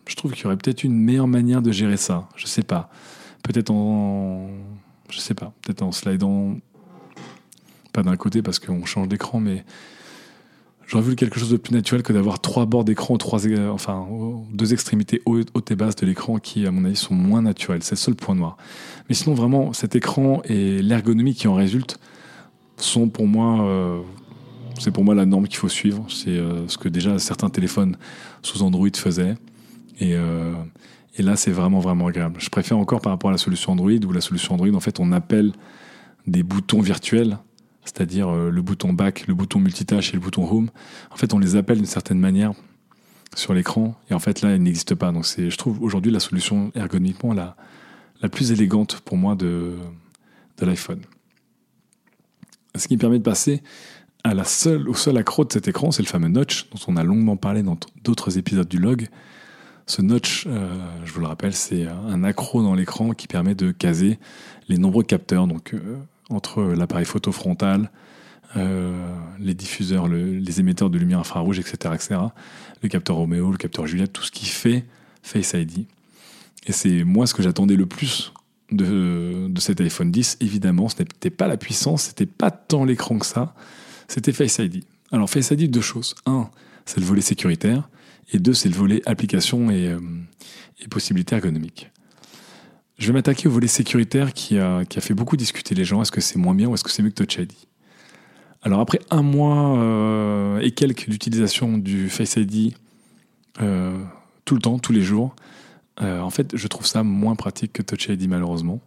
je 0.07 0.15
trouve 0.15 0.33
qu'il 0.33 0.43
y 0.43 0.45
aurait 0.47 0.57
peut-être 0.57 0.83
une 0.83 0.97
meilleure 0.97 1.27
manière 1.27 1.61
de 1.61 1.71
gérer 1.71 1.97
ça. 1.97 2.27
Je 2.35 2.47
sais 2.47 2.63
pas. 2.63 2.89
Peut-être 3.43 3.71
en, 3.71 4.49
je 5.09 5.19
sais 5.19 5.33
pas. 5.33 5.53
Peut-être 5.61 5.81
en 5.81 5.91
slidant 5.91 6.55
pas 7.93 8.03
d'un 8.03 8.17
côté 8.17 8.41
parce 8.41 8.59
qu'on 8.59 8.85
change 8.85 9.07
d'écran, 9.07 9.39
mais 9.39 9.65
j'aurais 10.87 11.03
vu 11.03 11.15
quelque 11.15 11.39
chose 11.39 11.49
de 11.49 11.57
plus 11.57 11.73
naturel 11.73 12.03
que 12.03 12.13
d'avoir 12.13 12.39
trois 12.39 12.65
bords 12.65 12.83
d'écran, 12.83 13.17
trois, 13.17 13.39
enfin 13.71 14.07
deux 14.51 14.73
extrémités 14.73 15.21
hautes 15.25 15.71
et 15.71 15.75
basses 15.75 15.95
de 15.95 16.05
l'écran 16.05 16.37
qui, 16.37 16.67
à 16.67 16.71
mon 16.71 16.85
avis, 16.85 16.95
sont 16.95 17.15
moins 17.15 17.41
naturelles. 17.41 17.83
C'est 17.83 17.95
le 17.95 17.99
seul 17.99 18.15
point 18.15 18.35
noir. 18.35 18.57
Mais 19.07 19.15
sinon, 19.15 19.35
vraiment, 19.35 19.73
cet 19.73 19.95
écran 19.95 20.41
et 20.45 20.81
l'ergonomie 20.81 21.33
qui 21.33 21.47
en 21.47 21.55
résulte 21.55 21.99
sont 22.77 23.09
pour 23.09 23.27
moi 23.27 23.67
euh, 23.67 24.01
c'est 24.77 24.91
pour 24.91 25.03
moi 25.03 25.15
la 25.15 25.25
norme 25.25 25.47
qu'il 25.47 25.57
faut 25.57 25.69
suivre. 25.69 26.05
C'est 26.09 26.37
euh, 26.37 26.67
ce 26.67 26.77
que 26.77 26.89
déjà 26.89 27.17
certains 27.19 27.49
téléphones 27.49 27.97
sous 28.41 28.63
Android 28.63 28.89
faisaient. 28.93 29.35
Et, 29.99 30.15
euh, 30.15 30.53
et 31.17 31.23
là, 31.23 31.35
c'est 31.35 31.51
vraiment, 31.51 31.79
vraiment 31.79 32.07
agréable. 32.07 32.35
Je 32.39 32.49
préfère 32.49 32.77
encore 32.77 33.01
par 33.01 33.11
rapport 33.11 33.29
à 33.29 33.33
la 33.33 33.37
solution 33.37 33.73
Android, 33.73 33.91
où 33.91 34.11
la 34.11 34.21
solution 34.21 34.53
Android, 34.53 34.73
en 34.73 34.79
fait, 34.79 34.99
on 34.99 35.11
appelle 35.11 35.51
des 36.27 36.43
boutons 36.43 36.81
virtuels, 36.81 37.37
c'est-à-dire 37.83 38.29
euh, 38.29 38.49
le 38.49 38.61
bouton 38.61 38.93
back, 38.93 39.25
le 39.27 39.33
bouton 39.33 39.59
multitâche 39.59 40.11
et 40.11 40.13
le 40.13 40.21
bouton 40.21 40.49
home. 40.49 40.69
En 41.11 41.17
fait, 41.17 41.33
on 41.33 41.39
les 41.39 41.55
appelle 41.55 41.77
d'une 41.77 41.85
certaine 41.85 42.19
manière 42.19 42.53
sur 43.35 43.53
l'écran. 43.53 43.95
Et 44.09 44.13
en 44.13 44.19
fait, 44.19 44.41
là, 44.41 44.55
ils 44.55 44.61
n'existent 44.61 44.95
pas. 44.95 45.11
Donc, 45.11 45.25
je 45.25 45.55
trouve 45.57 45.81
aujourd'hui 45.81 46.11
la 46.11 46.19
solution 46.19 46.71
ergonomiquement 46.75 47.33
la, 47.33 47.55
la 48.21 48.29
plus 48.29 48.51
élégante 48.51 49.01
pour 49.01 49.17
moi 49.17 49.35
de, 49.35 49.75
de 50.57 50.65
l'iPhone. 50.65 51.01
Ce 52.75 52.87
qui 52.87 52.95
me 52.95 52.99
permet 52.99 53.17
de 53.17 53.23
passer 53.23 53.61
à 54.23 54.33
la 54.33 54.43
seule, 54.43 54.89
au 54.89 54.93
seul 54.93 55.17
accro 55.17 55.45
de 55.45 55.51
cet 55.51 55.67
écran, 55.67 55.91
c'est 55.91 56.03
le 56.03 56.07
fameux 56.07 56.27
notch 56.27 56.69
dont 56.69 56.79
on 56.87 56.97
a 56.97 57.03
longuement 57.03 57.37
parlé 57.37 57.63
dans 57.63 57.77
d'autres 58.03 58.37
épisodes 58.37 58.67
du 58.67 58.77
log. 58.77 59.07
Ce 59.85 60.01
notch, 60.01 60.45
euh, 60.47 60.69
je 61.05 61.13
vous 61.13 61.21
le 61.21 61.27
rappelle, 61.27 61.53
c'est 61.53 61.87
un 61.87 62.23
accro 62.23 62.61
dans 62.61 62.75
l'écran 62.75 63.11
qui 63.11 63.27
permet 63.27 63.55
de 63.55 63.71
caser 63.71 64.19
les 64.67 64.77
nombreux 64.77 65.03
capteurs, 65.03 65.47
donc 65.47 65.73
euh, 65.73 65.97
entre 66.29 66.61
l'appareil 66.61 67.05
photo 67.05 67.31
frontal, 67.31 67.89
euh, 68.55 69.15
les 69.39 69.53
diffuseurs, 69.53 70.07
les 70.07 70.59
émetteurs 70.59 70.89
de 70.89 70.97
lumière 70.97 71.19
infrarouge, 71.19 71.59
etc., 71.59 71.93
etc., 71.93 72.19
le 72.83 72.89
capteur 72.89 73.15
Romeo, 73.15 73.51
le 73.51 73.57
capteur 73.57 73.87
Juliette, 73.87 74.13
tout 74.13 74.23
ce 74.23 74.31
qui 74.31 74.45
fait 74.45 74.85
Face 75.21 75.53
ID. 75.53 75.85
Et 76.65 76.71
c'est 76.71 77.03
moi 77.03 77.27
ce 77.27 77.33
que 77.33 77.43
j'attendais 77.43 77.75
le 77.75 77.85
plus 77.85 78.31
de, 78.71 79.51
cet 79.57 79.81
iPhone 79.81 80.11
10. 80.11 80.37
Évidemment, 80.39 80.89
ce 80.89 80.99
n'était 80.99 81.29
pas 81.29 81.47
la 81.47 81.57
puissance, 81.57 82.03
c'était 82.03 82.25
pas 82.25 82.51
tant 82.51 82.85
l'écran 82.85 83.17
que 83.17 83.25
ça 83.25 83.53
c'était 84.09 84.33
Face 84.33 84.57
ID. 84.57 84.83
Alors 85.11 85.29
Face 85.29 85.51
ID, 85.51 85.71
deux 85.71 85.81
choses. 85.81 86.15
Un, 86.25 86.49
c'est 86.85 86.99
le 86.99 87.05
volet 87.05 87.21
sécuritaire, 87.21 87.87
et 88.33 88.39
deux, 88.39 88.53
c'est 88.53 88.67
le 88.67 88.75
volet 88.75 89.01
application 89.05 89.71
et, 89.71 89.87
euh, 89.87 89.99
possibilités 90.89 91.35
ergonomiques. 91.35 91.91
Je 92.97 93.07
vais 93.07 93.13
m'attaquer 93.13 93.47
au 93.47 93.51
volet 93.51 93.67
sécuritaire 93.67 94.33
qui 94.33 94.57
a, 94.57 94.83
fait 94.99 95.13
beaucoup 95.13 95.37
discuter 95.37 95.73
les 95.75 95.85
gens. 95.85 96.01
Est-ce 96.01 96.11
que 96.11 96.19
c'est 96.19 96.37
moins 96.37 96.55
bien 96.55 96.67
ou 96.67 96.73
est-ce 96.73 96.83
que 96.83 96.91
c'est 96.91 97.01
mieux 97.01 97.11
que 97.11 97.23
Touch 97.23 97.37
ID 97.37 97.53
Alors 98.61 98.81
après 98.81 98.99
un 99.09 99.21
mois 99.21 99.77
euh, 99.77 100.59
et 100.59 100.71
quelques 100.71 101.07
d'utilisation 101.07 101.77
du 101.77 102.09
Face 102.09 102.35
ID 102.35 102.73
euh, 103.61 103.97
tout 104.43 104.55
le 104.55 104.61
temps, 104.61 104.79
tous 104.79 104.91
les 104.91 105.01
jours, 105.01 105.35
en 106.01 106.29
fait, 106.29 106.55
je 106.55 106.67
trouve 106.67 106.85
ça 106.85 107.03
moins 107.03 107.35
pratique 107.35 107.73
que 107.73 107.81
Touch 107.81 108.07
ID 108.07 108.29
malheureusement. 108.29 108.79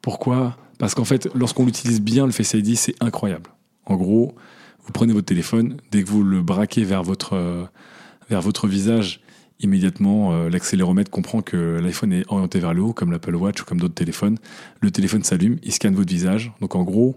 Pourquoi? 0.00 0.56
Parce 0.78 0.94
qu'en 0.94 1.04
fait, 1.04 1.28
lorsqu'on 1.34 1.66
l'utilise 1.66 2.00
bien, 2.00 2.24
le 2.24 2.32
Face 2.32 2.54
ID, 2.54 2.76
c'est 2.76 2.94
incroyable. 3.00 3.50
En 3.86 3.96
gros, 3.96 4.34
vous 4.84 4.92
prenez 4.92 5.12
votre 5.12 5.26
téléphone, 5.26 5.76
dès 5.90 6.02
que 6.02 6.08
vous 6.08 6.22
le 6.22 6.42
braquez 6.42 6.84
vers 6.84 7.02
votre, 7.02 7.34
euh, 7.34 7.64
vers 8.28 8.40
votre 8.40 8.66
visage, 8.66 9.20
immédiatement, 9.60 10.32
euh, 10.32 10.50
l'accéléromètre 10.50 11.10
comprend 11.10 11.42
que 11.42 11.80
l'iPhone 11.80 12.12
est 12.12 12.24
orienté 12.28 12.60
vers 12.60 12.74
le 12.74 12.82
haut, 12.82 12.92
comme 12.92 13.10
l'Apple 13.10 13.34
Watch 13.34 13.62
ou 13.62 13.64
comme 13.64 13.80
d'autres 13.80 13.94
téléphones. 13.94 14.38
Le 14.80 14.90
téléphone 14.90 15.22
s'allume, 15.22 15.56
il 15.62 15.72
scanne 15.72 15.94
votre 15.94 16.10
visage. 16.10 16.52
Donc 16.60 16.74
en 16.74 16.82
gros, 16.82 17.16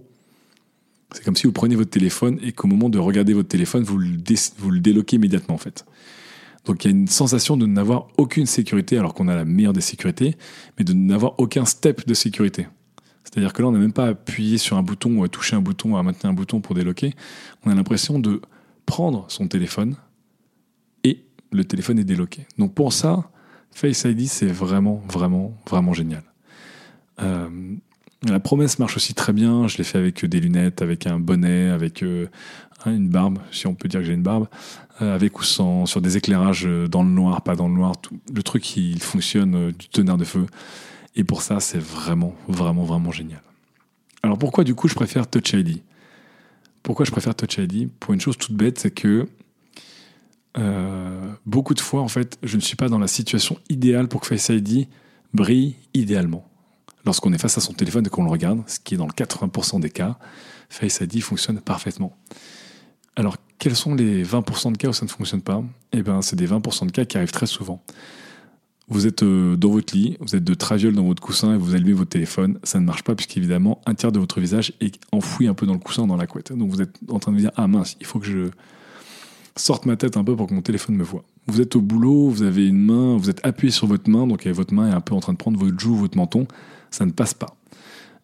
c'est 1.14 1.24
comme 1.24 1.36
si 1.36 1.48
vous 1.48 1.54
preniez 1.54 1.76
votre 1.76 1.90
téléphone 1.90 2.40
et 2.42 2.52
qu'au 2.52 2.68
moment 2.68 2.90
de 2.90 3.00
regarder 3.00 3.34
votre 3.34 3.50
téléphone, 3.50 3.84
vous 3.84 3.98
le, 3.98 4.10
vous 4.58 4.72
le 4.72 4.80
déloquez 4.80 5.18
immédiatement 5.18 5.56
en 5.56 5.60
fait. 5.60 5.86
Donc 6.66 6.86
il 6.86 6.92
y 6.92 6.94
a 6.94 6.98
une 6.98 7.08
sensation 7.08 7.58
de 7.58 7.66
n'avoir 7.66 8.08
aucune 8.18 8.46
sécurité 8.46 8.98
alors 8.98 9.14
qu'on 9.14 9.28
a 9.28 9.36
la 9.36 9.46
meilleure 9.46 9.74
des 9.74 9.82
sécurités, 9.82 10.36
mais 10.78 10.86
de 10.86 10.94
n'avoir 10.94 11.34
aucun 11.40 11.66
step 11.66 12.08
de 12.08 12.14
sécurité. 12.14 12.68
C'est-à-dire 13.24 13.54
que 13.54 13.62
là, 13.62 13.68
on 13.68 13.72
n'a 13.72 13.80
même 13.80 13.94
pas 13.94 14.08
appuyé 14.08 14.58
sur 14.58 14.78
un 14.78 14.84
bouton 14.84 15.18
ou 15.18 15.24
à 15.24 15.30
toucher 15.30 15.56
un 15.56 15.62
bouton, 15.62 15.94
ou 15.94 15.98
à 15.98 16.04
maintenir 16.04 16.32
un 16.32 16.34
bouton 16.34 16.62
pour 16.62 16.76
déloquer. 16.76 17.14
On 17.66 17.72
a 17.72 17.76
l'impression 17.76 18.20
de 18.20 18.42
prendre 18.86 19.26
son 19.28 19.48
téléphone 19.48 19.96
et 21.04 21.24
le 21.52 21.64
téléphone 21.64 22.00
est 22.00 22.04
déloqué. 22.04 22.48
Donc 22.58 22.74
pour 22.74 22.92
ça, 22.92 23.30
Face 23.72 24.04
ID, 24.04 24.28
c'est 24.28 24.48
vraiment, 24.48 25.02
vraiment, 25.08 25.54
vraiment 25.70 25.94
génial. 25.94 26.24
Euh, 27.22 27.48
la 28.28 28.40
promesse 28.40 28.80
marche 28.80 28.98
aussi 28.98 29.14
très 29.14 29.32
bien. 29.32 29.68
Je 29.68 29.78
l'ai 29.78 29.84
fait 29.84 29.98
avec 29.98 30.26
des 30.26 30.40
lunettes, 30.40 30.82
avec 30.82 31.08
un 31.08 31.20
bonnet, 31.20 31.70
avec 31.70 32.04
euh, 32.04 32.28
une 32.86 33.10
barbe, 33.10 33.40
si 33.52 33.68
on 33.68 33.76
peut 33.76 33.88
dire 33.88 34.02
que 34.02 34.06
j'ai 34.06 34.14
une 34.14 34.24
barbe, 34.24 34.48
euh, 35.02 35.16
avec 35.16 35.40
ou 35.40 35.44
sans, 35.44 35.86
sur 35.86 36.02
des 36.02 36.18
éclairages 36.18 36.68
dans 36.90 37.04
le 37.04 37.10
noir, 37.10 37.42
pas 37.42 37.56
dans 37.56 37.68
le 37.68 37.76
noir. 37.76 37.94
Le 38.34 38.44
truc, 38.44 38.76
il 38.76 39.02
fonctionne 39.02 39.72
du 39.72 39.88
tonnerre 39.88 40.18
de 40.18 40.26
feu. 40.26 40.46
Et 41.16 41.24
pour 41.24 41.42
ça, 41.42 41.60
c'est 41.60 41.80
vraiment, 41.80 42.36
vraiment, 42.48 42.84
vraiment 42.84 43.12
génial. 43.12 43.42
Alors 44.24 44.38
pourquoi 44.38 44.64
du 44.64 44.76
coup 44.76 44.88
je 44.88 44.96
préfère 44.96 45.28
Touch 45.28 45.54
ID 45.54 45.82
Pourquoi 46.84 47.06
je 47.06 47.12
préfère 47.12 47.36
Touch 47.36 47.58
ID 47.58 47.90
Pour 48.00 48.14
une 48.14 48.22
chose 48.22 48.38
toute 48.38 48.54
bête, 48.54 48.80
c'est 48.80 48.92
que 48.92 49.28
euh, 50.58 51.32
beaucoup 51.46 51.74
de 51.74 51.80
fois, 51.80 52.02
en 52.02 52.08
fait, 52.08 52.38
je 52.44 52.56
ne 52.56 52.62
suis 52.62 52.76
pas 52.76 52.90
dans 52.90 53.00
la 53.00 53.08
situation 53.08 53.58
idéale 53.70 54.08
pour 54.08 54.22
que 54.22 54.28
Face 54.28 54.50
ID 54.50 54.88
brille 55.34 55.76
idéalement. 55.94 56.46
Lorsqu'on 57.06 57.32
est 57.34 57.38
face 57.38 57.58
à 57.58 57.62
son 57.62 57.74
téléphone 57.74 58.06
et 58.06 58.10
qu'on 58.10 58.24
le 58.24 58.30
regarde, 58.30 58.62
ce 58.68 58.80
qui 58.80 58.96
est 58.96 58.98
dans 58.98 59.08
le 59.08 59.14
80% 59.14 59.80
des 59.80 59.90
cas, 59.90 60.18
Face 60.70 61.00
ID 61.00 61.22
fonctionne 61.22 61.60
parfaitement. 61.62 62.16
Alors, 63.16 63.38
quels 63.58 63.76
sont 63.76 63.96
les 63.96 64.24
20% 64.24 64.74
de 64.74 64.78
cas 64.78 64.90
où 64.90 64.94
ça 64.94 65.06
ne 65.06 65.10
fonctionne 65.10 65.42
pas? 65.42 65.64
Eh 65.92 66.02
bien, 66.02 66.22
c'est 66.22 66.36
des 66.36 66.48
20% 66.48 66.88
de 66.88 66.92
cas 66.92 67.06
qui 67.06 67.18
arrivent 67.18 67.32
très 67.32 67.48
souvent. 67.48 67.84
Vous 68.90 69.06
êtes 69.06 69.22
euh, 69.22 69.56
dans 69.56 69.70
votre 69.70 69.96
lit, 69.96 70.18
vous 70.20 70.36
êtes 70.36 70.44
de 70.44 70.54
traviole 70.56 70.96
dans 70.96 71.04
votre 71.04 71.22
coussin 71.22 71.54
et 71.54 71.58
vous 71.58 71.76
allumez 71.76 71.94
votre 71.94 72.10
téléphone. 72.10 72.58
Ça 72.64 72.80
ne 72.80 72.86
marche 72.86 73.04
pas 73.04 73.14
puisqu'évidemment, 73.14 73.82
un 73.86 73.94
tiers 73.94 74.12
de 74.12 74.18
votre 74.18 74.40
visage 74.40 74.74
est 74.82 75.00
enfoui 75.12 75.48
un 75.48 75.54
peu 75.54 75.68
dans 75.68 75.74
le 75.74 75.80
coussin, 75.80 76.08
dans 76.08 76.18
la 76.18 76.26
couette. 76.26 76.52
Donc 76.52 76.72
vous 76.72 76.82
êtes 76.82 76.96
en 77.08 77.20
train 77.20 77.32
de 77.32 77.38
dire, 77.38 77.52
ah 77.56 77.68
mince, 77.68 77.96
il 78.00 78.08
faut 78.08 78.20
que 78.20 78.26
je 78.26 78.50
sorte 79.56 79.86
ma 79.86 79.96
tête 79.96 80.18
un 80.18 80.24
peu 80.24 80.36
pour 80.36 80.48
que 80.48 80.56
mon 80.56 80.64
téléphone 80.64 80.96
me 80.96 81.04
voit. 81.04 81.24
Vous 81.46 81.62
êtes 81.62 81.76
au 81.76 81.82
boulot, 81.82 82.30
vous 82.30 82.42
avez 82.42 82.68
une 82.68 82.80
main, 82.80 83.16
vous 83.18 83.30
êtes 83.30 83.46
appuyé 83.46 83.72
sur 83.72 83.86
votre 83.86 84.10
main, 84.10 84.26
donc 84.26 84.48
votre 84.48 84.74
main 84.74 84.90
est 84.90 84.94
un 84.94 85.02
peu 85.02 85.14
en 85.14 85.20
train 85.20 85.34
de 85.34 85.38
prendre 85.38 85.60
votre 85.60 85.80
joue, 85.80 85.96
votre 85.96 86.18
menton. 86.18 86.48
Ça 86.90 87.06
ne 87.06 87.12
passe 87.12 87.36
pas. 87.36 87.56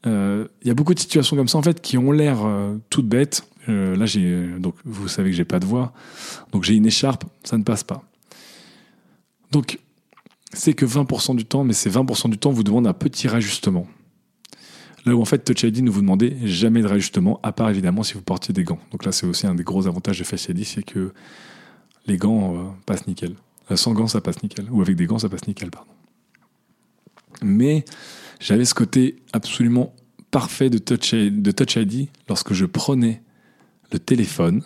Euh, 0.07 0.47
il 0.63 0.67
y 0.67 0.71
a 0.71 0.73
beaucoup 0.73 0.93
de 0.95 0.99
situations 0.99 1.35
comme 1.35 1.47
ça 1.47 1.59
en 1.59 1.63
fait 1.63 1.81
qui 1.81 1.97
ont 1.97 2.11
l'air 2.11 2.43
euh, 2.43 2.75
toutes 2.89 3.07
bêtes. 3.07 3.43
là, 3.67 4.05
j'ai 4.07 4.47
donc 4.59 4.75
vous 4.83 5.07
savez 5.07 5.29
que 5.29 5.35
j'ai 5.35 5.45
pas 5.45 5.59
de 5.59 5.65
voix, 5.65 5.93
donc 6.51 6.63
j'ai 6.63 6.73
une 6.73 6.85
écharpe, 6.87 7.25
ça 7.43 7.55
ne 7.57 7.63
passe 7.63 7.83
pas. 7.83 8.03
Donc 9.51 9.79
c'est 10.53 10.73
que 10.73 10.85
20% 10.85 11.35
du 11.35 11.45
temps, 11.45 11.63
mais 11.63 11.73
c'est 11.73 11.89
20% 11.89 12.29
du 12.29 12.37
temps 12.37 12.51
vous 12.51 12.63
demande 12.63 12.87
un 12.87 12.93
petit 12.93 13.27
rajustement. 13.27 13.87
Là 15.05 15.15
où 15.15 15.21
en 15.21 15.25
fait 15.25 15.39
Touch 15.39 15.63
ID 15.63 15.83
ne 15.83 15.89
vous 15.89 16.01
demandez 16.01 16.35
jamais 16.43 16.81
de 16.81 16.87
rajustement, 16.87 17.39
à 17.43 17.51
part 17.51 17.69
évidemment 17.69 18.03
si 18.03 18.15
vous 18.15 18.21
portiez 18.21 18.53
des 18.53 18.63
gants. 18.63 18.79
Donc 18.91 19.05
là 19.05 19.11
c'est 19.11 19.27
aussi 19.27 19.45
un 19.45 19.53
des 19.53 19.63
gros 19.63 19.85
avantages 19.87 20.17
de 20.17 20.23
Face 20.23 20.47
ID, 20.47 20.63
c'est 20.65 20.83
que 20.83 21.13
les 22.07 22.17
gants 22.17 22.55
euh, 22.55 22.63
passent 22.85 23.07
nickel. 23.07 23.35
Euh, 23.71 23.75
sans 23.75 23.93
gants 23.93 24.07
ça 24.07 24.21
passe 24.21 24.41
nickel, 24.41 24.67
ou 24.71 24.81
avec 24.81 24.95
des 24.95 25.05
gants 25.05 25.19
ça 25.19 25.29
passe 25.29 25.47
nickel, 25.47 25.69
pardon. 25.69 25.91
Mais 27.43 27.85
j'avais 28.39 28.65
ce 28.65 28.73
côté 28.73 29.17
absolument 29.33 29.93
parfait 30.31 30.69
de 30.69 30.77
Touch 30.79 31.75
ID 31.75 32.09
lorsque 32.27 32.53
je 32.53 32.65
prenais 32.65 33.21
le 33.91 33.99
téléphone 33.99 34.63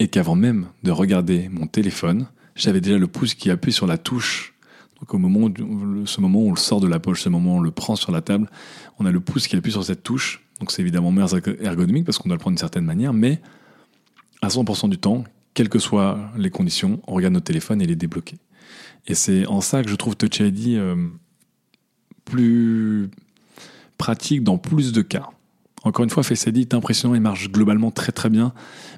et 0.00 0.08
qu'avant 0.08 0.34
même 0.34 0.66
de 0.82 0.90
regarder 0.90 1.48
mon 1.50 1.66
téléphone, 1.66 2.26
j'avais 2.56 2.80
déjà 2.80 2.98
le 2.98 3.06
pouce 3.06 3.34
qui 3.34 3.50
appuie 3.50 3.72
sur 3.72 3.86
la 3.86 3.98
touche. 3.98 4.54
Donc 4.98 5.14
au 5.14 5.18
moment 5.18 5.40
où, 5.46 6.06
ce 6.06 6.20
moment 6.20 6.40
où 6.40 6.48
on 6.48 6.52
le 6.52 6.58
sort 6.58 6.80
de 6.80 6.88
la 6.88 6.98
poche, 6.98 7.22
ce 7.22 7.28
moment 7.28 7.54
où 7.54 7.58
on 7.58 7.60
le 7.60 7.70
prend 7.70 7.96
sur 7.96 8.10
la 8.10 8.22
table, 8.22 8.50
on 8.98 9.06
a 9.06 9.10
le 9.12 9.20
pouce 9.20 9.46
qui 9.46 9.56
appuie 9.56 9.72
sur 9.72 9.84
cette 9.84 10.02
touche. 10.02 10.42
Donc 10.58 10.72
c'est 10.72 10.80
évidemment 10.82 11.10
moins 11.10 11.26
ergonomique 11.60 12.06
parce 12.06 12.18
qu'on 12.18 12.28
doit 12.28 12.36
le 12.36 12.40
prendre 12.40 12.54
d'une 12.54 12.60
certaine 12.60 12.84
manière, 12.84 13.12
mais 13.12 13.40
à 14.40 14.48
100% 14.48 14.88
du 14.88 14.98
temps, 14.98 15.24
quelles 15.52 15.68
que 15.68 15.78
soient 15.78 16.18
les 16.36 16.50
conditions, 16.50 17.00
on 17.06 17.14
regarde 17.14 17.34
notre 17.34 17.44
téléphone 17.44 17.82
et 17.82 17.84
il 17.84 17.90
est 17.90 17.96
débloqué. 17.96 18.36
Et 19.06 19.14
c'est 19.14 19.46
en 19.46 19.60
ça 19.60 19.82
que 19.82 19.90
je 19.90 19.96
trouve 19.96 20.16
Touch 20.16 20.40
ID 20.40 20.76
euh, 20.76 21.08
plus 22.24 23.10
pratique 23.98 24.44
dans 24.44 24.56
plus 24.56 24.92
de 24.92 25.02
cas. 25.02 25.28
Encore 25.82 26.04
une 26.04 26.10
fois, 26.10 26.22
Face 26.22 26.44
ID 26.46 26.58
est 26.58 26.74
impressionnant, 26.74 27.14
il 27.14 27.20
marche 27.20 27.50
globalement 27.50 27.90
très 27.90 28.12
très 28.12 28.28
bien. 28.28 28.52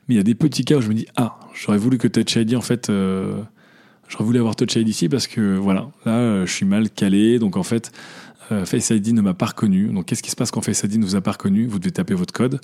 Mais 0.09 0.15
il 0.15 0.17
y 0.17 0.21
a 0.21 0.25
des 0.25 0.35
petits 0.35 0.65
cas 0.65 0.77
où 0.77 0.81
je 0.81 0.89
me 0.89 0.95
dis 0.95 1.07
Ah, 1.17 1.39
j'aurais 1.55 1.79
voulu 1.79 1.99
que 1.99 2.09
Touch 2.09 2.35
ID, 2.37 2.57
en 2.57 2.61
fait, 2.61 2.91
euh, 2.91 3.41
j'aurais 4.09 4.25
voulu 4.25 4.39
avoir 4.39 4.57
Touch 4.57 4.75
ID 4.75 4.89
ici 4.89 5.09
parce 5.09 5.27
que 5.27 5.57
voilà, 5.57 5.91
là, 6.05 6.13
euh, 6.13 6.47
je 6.47 6.53
suis 6.53 6.67
mal 6.67 6.91
calé. 6.91 7.39
Donc 7.39 7.57
en 7.57 7.63
fait, 7.63 7.93
euh, 8.51 8.65
Face 8.65 8.91
ID 8.91 9.15
ne 9.15 9.21
m'a 9.21 9.35
pas 9.35 9.47
reconnu. 9.47 9.89
Donc 9.93 10.07
qu'est-ce 10.07 10.23
qui 10.23 10.31
se 10.31 10.37
passe 10.37 10.51
quand 10.51 10.61
Face 10.61 10.83
ID 10.83 10.99
ne 10.99 11.05
vous 11.05 11.15
a 11.15 11.21
pas 11.21 11.33
reconnu 11.33 11.67
Vous 11.67 11.79
devez 11.79 11.93
taper 11.93 12.15
votre 12.15 12.33
code. 12.33 12.61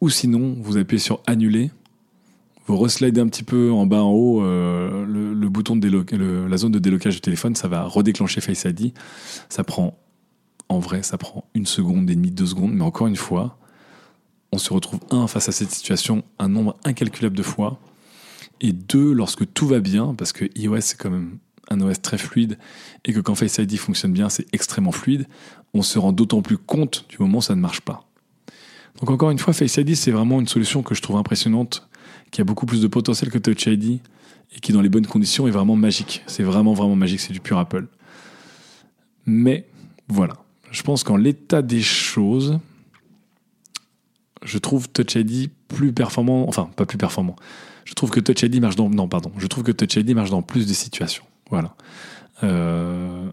Ou 0.00 0.10
sinon, 0.10 0.56
vous 0.60 0.76
appuyez 0.76 1.00
sur 1.00 1.22
Annuler. 1.26 1.70
Vous 2.66 2.76
reslidez 2.76 3.22
un 3.22 3.28
petit 3.28 3.44
peu 3.44 3.72
en 3.72 3.86
bas 3.86 4.02
en 4.02 4.10
haut 4.10 4.42
le, 4.42 5.48
bouton 5.48 5.74
de 5.74 6.46
la 6.46 6.56
zone 6.58 6.70
de 6.70 6.78
délocage 6.78 7.14
du 7.14 7.22
téléphone, 7.22 7.54
ça 7.54 7.66
va 7.66 7.84
redéclencher 7.84 8.42
Face 8.42 8.64
ID. 8.64 8.92
Ça 9.48 9.64
prend 9.64 9.98
en 10.68 10.78
vrai, 10.78 11.02
ça 11.02 11.18
prend 11.18 11.44
une 11.54 11.66
seconde 11.66 12.10
et 12.10 12.14
demie, 12.14 12.30
deux 12.30 12.46
secondes, 12.46 12.72
mais 12.72 12.84
encore 12.84 13.06
une 13.06 13.16
fois, 13.16 13.58
on 14.52 14.58
se 14.58 14.72
retrouve, 14.72 15.00
un, 15.10 15.26
face 15.26 15.48
à 15.48 15.52
cette 15.52 15.70
situation 15.70 16.24
un 16.38 16.48
nombre 16.48 16.76
incalculable 16.84 17.36
de 17.36 17.42
fois, 17.42 17.78
et 18.60 18.72
deux, 18.72 19.12
lorsque 19.12 19.52
tout 19.52 19.66
va 19.66 19.80
bien, 19.80 20.14
parce 20.14 20.32
que 20.32 20.46
iOS 20.56 20.80
c'est 20.80 20.98
quand 20.98 21.10
même 21.10 21.38
un 21.70 21.80
OS 21.80 22.00
très 22.00 22.18
fluide, 22.18 22.58
et 23.04 23.12
que 23.12 23.20
quand 23.20 23.34
Face 23.34 23.58
ID 23.58 23.76
fonctionne 23.76 24.12
bien, 24.12 24.28
c'est 24.28 24.46
extrêmement 24.52 24.92
fluide, 24.92 25.26
on 25.74 25.82
se 25.82 25.98
rend 25.98 26.12
d'autant 26.12 26.42
plus 26.42 26.58
compte 26.58 27.06
du 27.08 27.16
moment 27.20 27.38
où 27.38 27.42
ça 27.42 27.54
ne 27.54 27.60
marche 27.60 27.82
pas. 27.82 28.08
Donc 29.00 29.10
encore 29.10 29.30
une 29.30 29.38
fois, 29.38 29.52
Face 29.52 29.76
ID, 29.76 29.94
c'est 29.94 30.10
vraiment 30.10 30.40
une 30.40 30.48
solution 30.48 30.82
que 30.82 30.94
je 30.94 31.02
trouve 31.02 31.16
impressionnante, 31.16 31.88
qui 32.30 32.40
a 32.40 32.44
beaucoup 32.44 32.66
plus 32.66 32.80
de 32.80 32.88
potentiel 32.88 33.30
que 33.30 33.38
Touch 33.38 33.66
ID, 33.66 34.00
et 34.56 34.60
qui 34.60 34.72
dans 34.72 34.80
les 34.80 34.88
bonnes 34.88 35.06
conditions 35.06 35.46
est 35.46 35.50
vraiment 35.50 35.76
magique. 35.76 36.22
C'est 36.26 36.42
vraiment, 36.42 36.72
vraiment 36.72 36.96
magique, 36.96 37.20
c'est 37.20 37.32
du 37.32 37.40
pur 37.40 37.58
Apple. 37.58 37.86
Mais 39.26 39.68
voilà, 40.08 40.36
je 40.70 40.82
pense 40.82 41.04
qu'en 41.04 41.16
l'état 41.16 41.62
des 41.62 41.82
choses, 41.82 42.58
je 44.42 44.58
trouve 44.58 44.88
Touch 44.88 45.14
ID 45.14 45.50
plus 45.68 45.92
performant, 45.92 46.48
enfin 46.48 46.70
pas 46.76 46.86
plus 46.86 46.98
performant. 46.98 47.36
Je 47.84 47.94
trouve 47.94 48.10
que 48.10 48.20
Touch 48.20 48.42
ID 48.42 48.60
marche 48.60 48.76
dans, 48.76 48.90
non 48.90 49.08
pardon, 49.08 49.32
je 49.38 49.46
trouve 49.46 49.64
que 49.64 49.72
Touch 49.72 49.96
ID 49.96 50.14
marche 50.14 50.30
dans 50.30 50.42
plus 50.42 50.66
de 50.66 50.72
situations. 50.72 51.24
Voilà. 51.50 51.74
Euh, 52.42 53.30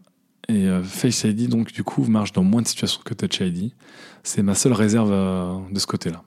et 0.48 0.68
euh, 0.68 0.84
Face 0.84 1.24
ID 1.24 1.50
donc 1.50 1.72
du 1.74 1.84
coup 1.84 2.04
marche 2.06 2.32
dans 2.32 2.44
moins 2.44 2.62
de 2.62 2.68
situations 2.68 3.02
que 3.04 3.14
Touch 3.14 3.40
ID. 3.42 3.72
C'est 4.24 4.42
ma 4.42 4.56
seule 4.56 4.74
réserve 4.74 5.12
euh, 5.12 5.58
de 5.72 5.80
ce 5.80 5.88
côté-là. 5.88 6.24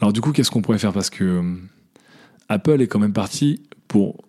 Alors 0.00 0.12
du 0.12 0.20
coup, 0.20 0.32
qu'est-ce 0.32 0.50
qu'on 0.50 0.62
pourrait 0.62 0.78
faire? 0.78 0.92
Parce 0.92 1.10
que 1.10 1.58
Apple 2.48 2.82
est 2.82 2.86
quand 2.86 2.98
même 2.98 3.12
parti 3.12 3.62
pour 3.88 4.24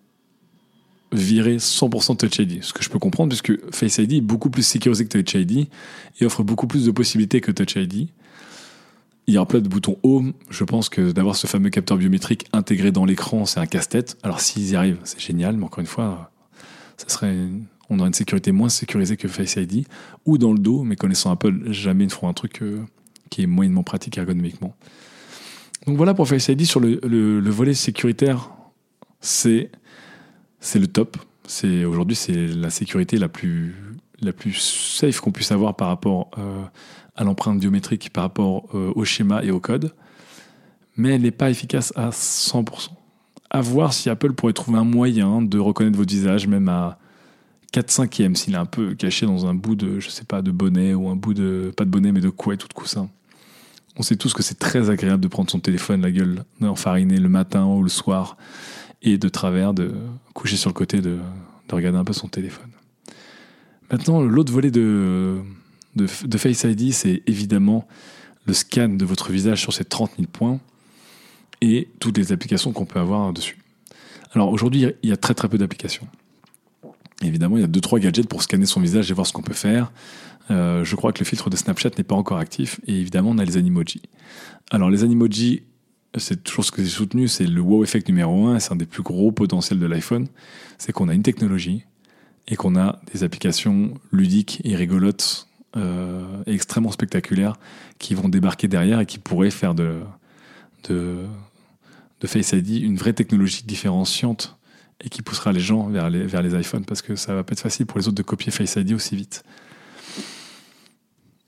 virer 1.19 1.57
100% 1.57 2.17
Touch 2.17 2.39
ID. 2.39 2.63
Ce 2.63 2.74
que 2.74 2.84
je 2.84 2.89
peux 2.89 3.00
comprendre 3.00 3.29
puisque 3.29 3.53
Face 3.74 3.98
ID 3.98 4.13
est 4.13 4.22
beaucoup 4.22 4.50
plus 4.50 4.63
sécurisé 4.63 5.05
que 5.05 5.17
Touch 5.17 5.36
ID 5.36 5.67
et 6.19 6.25
offre 6.25 6.43
beaucoup 6.43 6.67
plus 6.67 6.86
de 6.86 6.91
possibilités 6.91 7.41
que 7.41 7.51
Touch 7.51 7.75
ID. 7.75 8.10
Il 9.27 9.34
y 9.34 9.38
a 9.38 9.45
plein 9.45 9.60
de 9.60 9.67
boutons 9.67 9.98
Home. 10.03 10.34
Je 10.50 10.63
pense 10.63 10.89
que 10.89 11.12
d'avoir 11.12 11.36
ce 11.36 11.48
fameux 11.48 11.69
capteur 11.69 11.98
biométrique 11.98 12.45
intégré 12.53 12.91
dans 12.91 13.05
l'écran, 13.05 13.45
c'est 13.45 13.60
un 13.60 13.65
casse-tête. 13.65 14.17
Alors 14.24 14.39
s'ils 14.39 14.72
y 14.72 14.75
arrivent, 14.75 15.00
c'est 15.03 15.19
génial, 15.19 15.57
mais 15.57 15.65
encore 15.65 15.79
une 15.79 15.88
fois, 15.88 16.31
ça 16.98 17.10
serait, 17.10 17.36
on 17.89 18.00
aurait 18.00 18.07
une 18.07 18.13
sécurité 18.13 18.51
moins 18.51 18.69
sécurisée 18.69 19.17
que 19.17 19.27
Face 19.27 19.55
ID. 19.55 19.88
Ou 20.25 20.38
dans 20.38 20.53
le 20.53 20.60
dos, 20.60 20.84
mais 20.84 20.95
connaissant 20.95 21.31
Apple, 21.31 21.72
jamais 21.72 22.03
ils 22.03 22.07
ne 22.07 22.12
feront 22.12 22.29
un 22.29 22.34
truc 22.34 22.62
euh, 22.62 22.84
qui 23.29 23.41
est 23.41 23.48
moyennement 23.48 23.84
pratique 23.84 24.17
ergonomiquement. 24.17 24.75
Donc 25.88 25.98
voilà 25.98 26.13
pour 26.13 26.27
Face 26.27 26.48
ID 26.48 26.65
sur 26.65 26.79
le 26.79 27.50
volet 27.50 27.74
sécuritaire, 27.74 28.50
c'est 29.25 29.72
c'est 30.65 30.79
le 30.79 30.88
top. 30.88 31.17
C'est 31.48 31.86
aujourd'hui 31.86 32.15
c'est 32.15 32.48
la 32.48 32.69
sécurité 32.69 33.17
la 33.17 33.29
plus 33.29 33.75
la 34.22 34.34
plus 34.34 34.53
safe 34.53 35.19
qu'on 35.19 35.31
puisse 35.31 35.51
avoir 35.51 35.75
par 35.75 35.89
rapport 35.89 36.31
euh, 36.38 36.63
à 37.15 37.24
l'empreinte 37.24 37.60
biométrique, 37.60 38.12
par 38.12 38.24
rapport 38.24 38.65
euh, 38.74 38.91
au 38.95 39.05
schéma 39.05 39.43
et 39.43 39.51
au 39.51 39.60
code, 39.60 39.93
mais 40.98 41.10
elle 41.10 41.22
n'est 41.22 41.31
pas 41.31 41.50
efficace 41.50 41.93
à 41.95 42.10
100%. 42.10 42.89
À 43.51 43.62
voir 43.62 43.93
si 43.93 44.10
Apple 44.10 44.34
pourrait 44.34 44.53
trouver 44.53 44.79
un 44.79 44.86
moyen 44.86 45.41
de 45.41 45.60
reconnaître 45.60 45.98
votre 45.98 46.12
visage, 46.12 46.48
même 46.48 46.67
à 46.67 46.98
4 47.74 47.91
5 47.91 48.22
e 48.22 48.34
s'il 48.34 48.53
est 48.55 48.57
un 48.57 48.65
peu 48.65 48.95
caché 48.95 49.25
dans 49.25 49.45
un 49.45 49.53
bout 49.53 49.75
de, 49.75 50.00
je 50.00 50.10
sais 50.10 50.25
pas, 50.25 50.41
de 50.41 50.51
bonnet 50.51 50.93
ou 50.93 51.10
un 51.10 51.15
bout 51.15 51.34
de, 51.34 51.72
pas 51.75 51.86
de 51.86 51.89
bonnet, 51.89 52.12
mais 52.12 52.22
de 52.22 52.29
couette 52.29 52.63
ou 52.63 52.67
de 52.67 52.74
coussin. 52.74 53.10
On 53.98 54.01
sait 54.01 54.15
tous 54.15 54.34
que 54.34 54.43
c'est 54.43 54.60
très 54.60 54.89
agréable 54.89 55.22
de 55.22 55.27
prendre 55.27 55.50
son 55.50 55.60
téléphone, 55.60 56.01
la 56.01 56.12
gueule 56.12 56.43
enfarinée 56.62 57.17
le 57.17 57.29
matin 57.29 57.65
ou 57.65 57.84
le 57.84 57.89
soir, 57.89 58.36
et 59.05 59.17
de 59.17 59.29
travers, 59.29 59.74
de 59.74 59.93
coucher 60.33 60.57
sur 60.57 60.69
le 60.69 60.74
côté, 60.74 61.00
de, 61.00 61.19
regarder 61.71 61.97
un 61.97 62.03
peu 62.03 62.13
son 62.13 62.27
téléphone. 62.27 62.69
Maintenant, 63.91 64.21
l'autre 64.21 64.51
volet 64.51 64.71
de, 64.71 65.41
de, 65.95 66.38
Face 66.38 66.63
ID, 66.63 66.91
c'est 66.91 67.21
évidemment 67.27 67.88
le 68.45 68.53
scan 68.53 68.89
de 68.89 69.05
votre 69.05 69.31
visage 69.31 69.62
sur 69.62 69.74
ces 69.74 69.85
30 69.85 70.12
000 70.17 70.27
points 70.31 70.59
et 71.62 71.88
toutes 72.00 72.17
les 72.17 72.31
applications 72.31 72.71
qu'on 72.71 72.85
peut 72.85 73.00
avoir 73.00 73.31
dessus. 73.33 73.57
Alors 74.33 74.51
aujourd'hui, 74.51 74.88
il 75.03 75.09
y 75.09 75.13
a 75.13 75.17
très 75.17 75.33
très 75.33 75.47
peu 75.47 75.57
d'applications. 75.57 76.07
Évidemment, 77.21 77.57
il 77.57 77.62
y 77.62 77.63
a 77.63 77.67
2-3 77.67 78.00
gadgets 78.00 78.27
pour 78.27 78.43
scanner 78.43 78.65
son 78.65 78.81
visage 78.81 79.09
et 79.09 79.13
voir 79.13 79.25
ce 79.25 79.33
qu'on 79.33 79.41
peut 79.41 79.53
faire. 79.53 79.91
Euh, 80.51 80.83
je 80.83 80.95
crois 80.95 81.12
que 81.12 81.19
le 81.19 81.25
filtre 81.25 81.50
de 81.50 81.55
Snapchat 81.55 81.91
n'est 81.97 82.03
pas 82.03 82.15
encore 82.15 82.38
actif. 82.38 82.79
Et 82.88 83.00
évidemment, 83.00 83.31
on 83.31 83.38
a 83.38 83.45
les 83.45 83.57
Animoji. 83.57 84.01
Alors, 84.71 84.89
les 84.89 85.03
Animoji, 85.03 85.63
c'est 86.17 86.43
toujours 86.43 86.65
ce 86.65 86.72
que 86.72 86.84
j'ai 86.84 86.89
soutenu, 86.89 87.27
c'est 87.27 87.45
le 87.45 87.62
wow 87.62 87.84
effect 87.84 88.07
numéro 88.07 88.48
1. 88.48 88.60
C'est 88.60 88.72
un 88.72 88.75
des 88.77 88.86
plus 88.86 89.03
gros 89.03 89.31
potentiels 89.31 89.79
de 89.79 89.86
l'iPhone. 89.86 90.27
C'est 90.77 90.91
qu'on 90.91 91.10
a 91.10 91.13
une 91.13 91.24
technologie 91.24 91.84
et 92.48 92.55
qu'on 92.55 92.75
a 92.75 93.00
des 93.13 93.24
applications 93.24 93.93
ludiques 94.12 94.62
et 94.63 94.75
rigolotes 94.75 95.48
euh, 95.77 96.43
extrêmement 96.45 96.91
spectaculaires 96.91 97.57
qui 98.00 98.13
vont 98.13 98.29
débarquer 98.29 98.67
derrière 98.67 99.00
et 99.00 99.05
qui 99.05 99.19
pourraient 99.19 99.51
faire 99.51 99.74
de, 99.74 100.00
de, 100.89 101.25
de 102.22 102.27
Face 102.27 102.53
ID 102.53 102.81
une 102.81 102.98
vraie 102.98 103.13
technologie 103.13 103.63
différenciante 103.63 104.57
et 105.01 105.10
qui 105.10 105.22
poussera 105.22 105.51
les 105.51 105.60
gens 105.60 105.88
vers 105.88 106.10
les, 106.10 106.25
vers 106.25 106.41
les 106.41 106.57
iPhones 106.57 106.86
parce 106.86 107.01
que 107.01 107.15
ça 107.15 107.36
va 107.36 107.43
pas 107.43 107.53
être 107.53 107.60
facile 107.60 107.86
pour 107.86 108.00
les 108.00 108.07
autres 108.07 108.15
de 108.15 108.24
copier 108.24 108.51
Face 108.51 108.75
ID 108.75 108.93
aussi 108.93 109.15
vite. 109.15 109.43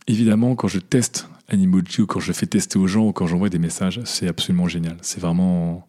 Évidemment, 0.07 0.55
quand 0.55 0.67
je 0.67 0.79
teste 0.79 1.29
Animoji 1.47 2.01
ou 2.01 2.05
quand 2.05 2.19
je 2.19 2.33
fais 2.33 2.45
tester 2.45 2.77
aux 2.77 2.87
gens 2.87 3.07
ou 3.07 3.13
quand 3.13 3.27
j'envoie 3.27 3.49
des 3.49 3.59
messages, 3.59 4.01
c'est 4.05 4.27
absolument 4.27 4.67
génial. 4.67 4.97
C'est 5.01 5.19
vraiment 5.19 5.85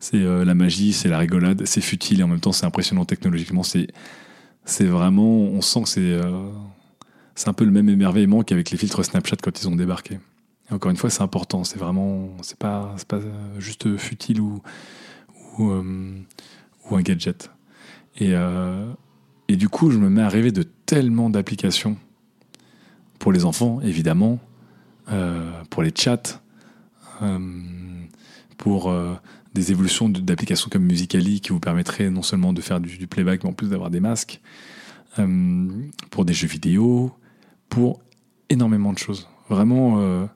c'est 0.00 0.18
euh, 0.18 0.44
la 0.44 0.54
magie, 0.54 0.92
c'est 0.92 1.08
la 1.08 1.18
rigolade, 1.18 1.64
c'est 1.64 1.80
futile 1.80 2.20
et 2.20 2.22
en 2.22 2.28
même 2.28 2.40
temps 2.40 2.52
c'est 2.52 2.66
impressionnant 2.66 3.04
technologiquement. 3.04 3.62
C'est 3.62 4.84
vraiment, 4.84 5.38
on 5.38 5.60
sent 5.60 5.82
que 5.82 5.88
c'est 5.88 6.00
euh, 6.00 6.50
c'est 7.34 7.48
un 7.48 7.52
peu 7.52 7.64
le 7.64 7.70
même 7.70 7.88
émerveillement 7.88 8.42
qu'avec 8.42 8.70
les 8.70 8.76
filtres 8.76 9.04
Snapchat 9.04 9.36
quand 9.42 9.60
ils 9.60 9.68
ont 9.68 9.76
débarqué. 9.76 10.18
Encore 10.70 10.90
une 10.90 10.98
fois, 10.98 11.08
c'est 11.08 11.22
important. 11.22 11.64
C'est 11.64 11.78
vraiment, 11.78 12.28
c'est 12.42 12.58
pas, 12.58 12.94
pas 13.08 13.20
juste 13.58 13.96
futile 13.96 14.40
ou 14.40 14.60
ou, 15.58 15.70
euh, 15.70 16.24
ou 16.90 16.96
un 16.96 17.02
gadget. 17.02 17.50
Et, 18.16 18.34
euh, 18.34 18.90
et 19.48 19.56
du 19.56 19.68
coup, 19.68 19.90
je 19.90 19.98
me 19.98 20.08
mets 20.08 20.22
à 20.22 20.28
rêver 20.28 20.52
de 20.52 20.62
tellement 20.62 21.30
d'applications 21.30 21.96
pour 23.18 23.32
les 23.32 23.44
enfants, 23.44 23.80
évidemment, 23.80 24.34
euh, 24.34 24.47
pour 25.70 25.82
les 25.82 25.92
chats, 25.94 26.40
euh, 27.22 27.38
pour 28.56 28.92
des 29.54 29.70
évolutions 29.72 30.08
d'applications 30.08 30.68
comme 30.70 30.84
Musicali 30.84 31.40
qui 31.40 31.50
vous 31.50 31.60
permettraient 31.60 32.10
non 32.10 32.22
seulement 32.22 32.52
de 32.52 32.60
faire 32.60 32.80
du, 32.80 33.06
playback, 33.06 33.44
mais 33.44 33.50
en 33.50 33.52
plus 33.52 33.70
d'avoir 33.70 33.90
des 33.90 34.00
masques, 34.00 34.40
pour 36.10 36.24
des 36.24 36.32
jeux 36.32 36.46
vidéo, 36.46 37.12
pour 37.68 38.00
énormément 38.50 38.92
de 38.92 38.98
choses. 38.98 39.28
Vraiment, 39.48 40.28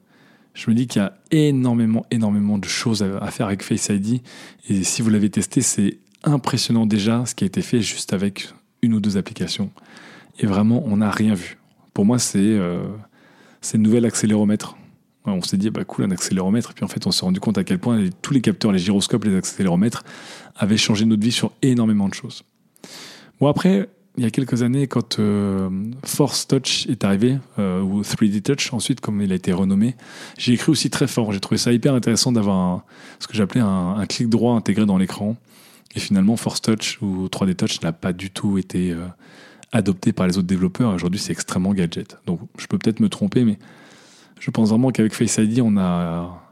je 0.54 0.70
me 0.70 0.74
dis 0.74 0.86
qu'il 0.86 1.00
y 1.00 1.04
a 1.04 1.14
énormément, 1.30 2.04
énormément 2.10 2.58
de 2.58 2.66
choses 2.66 3.02
à, 3.02 3.30
faire 3.30 3.46
avec 3.46 3.62
Face 3.62 3.88
ID. 3.88 4.20
Et 4.68 4.84
si 4.84 5.02
vous 5.02 5.10
l'avez 5.10 5.30
testé, 5.30 5.60
c'est 5.60 5.98
impressionnant 6.24 6.86
déjà 6.86 7.24
ce 7.26 7.34
qui 7.34 7.44
a 7.44 7.46
été 7.46 7.62
fait 7.62 7.80
juste 7.80 8.12
avec 8.12 8.48
une 8.82 8.94
ou 8.94 9.00
deux 9.00 9.16
applications. 9.16 9.70
Et 10.38 10.46
vraiment, 10.46 10.82
on 10.86 10.98
n'a 10.98 11.10
rien 11.10 11.34
vu. 11.34 11.58
Pour 11.94 12.04
moi, 12.04 12.18
c'est 12.18 12.38
euh, 12.38 12.84
le 13.74 13.78
nouvel 13.78 14.04
accéléromètre. 14.04 14.76
On 15.24 15.40
s'est 15.42 15.56
dit, 15.56 15.70
bah 15.70 15.84
cool, 15.84 16.04
un 16.04 16.10
accéléromètre. 16.10 16.70
Et 16.70 16.74
puis 16.74 16.84
en 16.84 16.88
fait, 16.88 17.06
on 17.06 17.12
s'est 17.12 17.24
rendu 17.24 17.38
compte 17.38 17.56
à 17.56 17.64
quel 17.64 17.78
point 17.78 18.04
tous 18.22 18.34
les 18.34 18.40
capteurs, 18.40 18.72
les 18.72 18.78
gyroscopes, 18.78 19.24
les 19.24 19.36
accéléromètres 19.36 20.02
avaient 20.56 20.76
changé 20.76 21.04
notre 21.04 21.22
vie 21.22 21.32
sur 21.32 21.52
énormément 21.62 22.08
de 22.08 22.14
choses. 22.14 22.42
Bon, 23.40 23.46
après, 23.46 23.88
il 24.18 24.24
y 24.24 24.26
a 24.26 24.30
quelques 24.30 24.62
années, 24.62 24.88
quand 24.88 25.18
euh, 25.18 25.70
Force 26.04 26.46
Touch 26.46 26.86
est 26.88 27.04
arrivé, 27.04 27.38
euh, 27.58 27.80
ou 27.80 28.02
3D 28.02 28.42
Touch 28.42 28.72
ensuite, 28.72 29.00
comme 29.00 29.22
il 29.22 29.32
a 29.32 29.34
été 29.34 29.52
renommé, 29.52 29.96
j'ai 30.36 30.52
écrit 30.52 30.70
aussi 30.70 30.90
très 30.90 31.06
fort. 31.06 31.32
J'ai 31.32 31.40
trouvé 31.40 31.58
ça 31.58 31.72
hyper 31.72 31.94
intéressant 31.94 32.32
d'avoir 32.32 32.84
ce 33.20 33.26
que 33.26 33.34
j'appelais 33.34 33.62
un, 33.62 33.96
un, 33.96 34.06
clic 34.06 34.28
droit 34.28 34.54
intégré 34.54 34.86
dans 34.86 34.98
l'écran. 34.98 35.36
Et 35.94 36.00
finalement, 36.00 36.36
Force 36.36 36.60
Touch 36.60 36.98
ou 37.00 37.26
3D 37.26 37.54
Touch 37.54 37.80
n'a 37.80 37.92
pas 37.92 38.12
du 38.12 38.30
tout 38.30 38.58
été 38.58 38.90
euh, 38.90 39.06
adopté 39.72 40.12
par 40.12 40.26
les 40.26 40.38
autres 40.38 40.46
développeurs. 40.46 40.94
Aujourd'hui, 40.94 41.18
c'est 41.18 41.32
extrêmement 41.32 41.72
gadget. 41.72 42.18
Donc, 42.26 42.40
je 42.58 42.66
peux 42.66 42.78
peut-être 42.78 43.00
me 43.00 43.08
tromper, 43.08 43.44
mais 43.44 43.58
je 44.38 44.50
pense 44.50 44.68
vraiment 44.68 44.90
qu'avec 44.90 45.14
Face 45.14 45.38
ID, 45.38 45.60
on 45.60 45.76
a, 45.76 46.42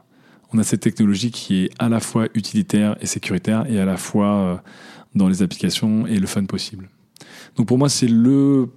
on 0.51 0.57
a 0.57 0.63
cette 0.63 0.81
technologie 0.81 1.31
qui 1.31 1.65
est 1.65 1.69
à 1.79 1.87
la 1.87 1.99
fois 1.99 2.27
utilitaire 2.33 2.97
et 3.01 3.05
sécuritaire, 3.05 3.65
et 3.69 3.79
à 3.79 3.85
la 3.85 3.97
fois 3.97 4.33
euh, 4.33 4.55
dans 5.15 5.27
les 5.27 5.43
applications 5.43 6.07
et 6.07 6.19
le 6.19 6.27
fun 6.27 6.45
possible. 6.45 6.89
Donc, 7.55 7.67
pour 7.67 7.77
moi, 7.77 7.89
c'est 7.89 8.07
le 8.07 8.69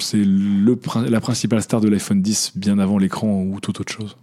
c'est 0.00 0.24
le, 0.24 0.78
la 1.08 1.20
principale 1.20 1.62
star 1.62 1.80
de 1.80 1.88
l'iPhone 1.88 2.22
10 2.22 2.52
bien 2.54 2.78
avant 2.78 2.98
l'écran 2.98 3.42
ou 3.42 3.58
toute 3.60 3.80
autre 3.80 3.92
chose. 3.92 4.16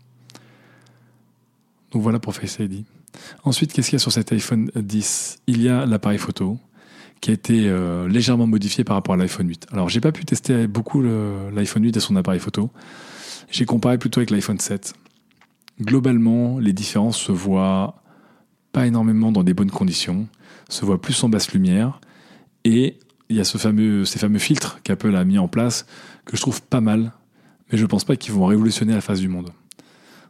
Donc 1.91 2.01
voilà 2.01 2.19
pour 2.19 2.33
Face 2.33 2.57
ID. 2.59 2.85
Ensuite, 3.43 3.73
qu'est-ce 3.73 3.89
qu'il 3.89 3.95
y 3.95 3.97
a 3.97 3.99
sur 3.99 4.11
cet 4.11 4.31
iPhone 4.31 4.69
10 4.75 5.39
Il 5.47 5.61
y 5.61 5.69
a 5.69 5.85
l'appareil 5.85 6.17
photo 6.17 6.57
qui 7.21 7.31
a 7.31 7.33
été 7.33 7.67
euh, 7.67 8.07
légèrement 8.07 8.47
modifié 8.47 8.83
par 8.83 8.95
rapport 8.95 9.15
à 9.15 9.17
l'iPhone 9.17 9.47
8. 9.47 9.67
Alors, 9.71 9.89
j'ai 9.89 10.01
pas 10.01 10.11
pu 10.11 10.25
tester 10.25 10.67
beaucoup 10.67 11.01
l'iPhone 11.01 11.83
8 11.83 11.97
et 11.97 11.99
son 11.99 12.15
appareil 12.15 12.39
photo. 12.39 12.69
J'ai 13.49 13.65
comparé 13.65 13.97
plutôt 13.97 14.19
avec 14.19 14.31
l'iPhone 14.31 14.59
7. 14.59 14.93
Globalement, 15.81 16.59
les 16.59 16.73
différences 16.73 17.17
se 17.17 17.31
voient 17.31 18.01
pas 18.71 18.87
énormément 18.87 19.31
dans 19.31 19.43
des 19.43 19.53
bonnes 19.53 19.71
conditions, 19.71 20.27
se 20.69 20.85
voient 20.85 21.01
plus 21.01 21.23
en 21.23 21.29
basse 21.29 21.51
lumière, 21.53 21.99
et 22.63 22.97
il 23.29 23.37
y 23.37 23.39
a 23.39 23.43
ces 23.43 23.57
fameux 23.57 24.03
filtres 24.37 24.81
qu'Apple 24.83 25.15
a 25.15 25.23
mis 25.23 25.37
en 25.37 25.47
place 25.47 25.85
que 26.25 26.35
je 26.35 26.41
trouve 26.41 26.61
pas 26.61 26.81
mal, 26.81 27.13
mais 27.71 27.77
je 27.77 27.85
pense 27.85 28.03
pas 28.03 28.15
qu'ils 28.15 28.33
vont 28.33 28.45
révolutionner 28.45 28.93
la 28.93 29.01
face 29.01 29.19
du 29.19 29.29
monde 29.29 29.51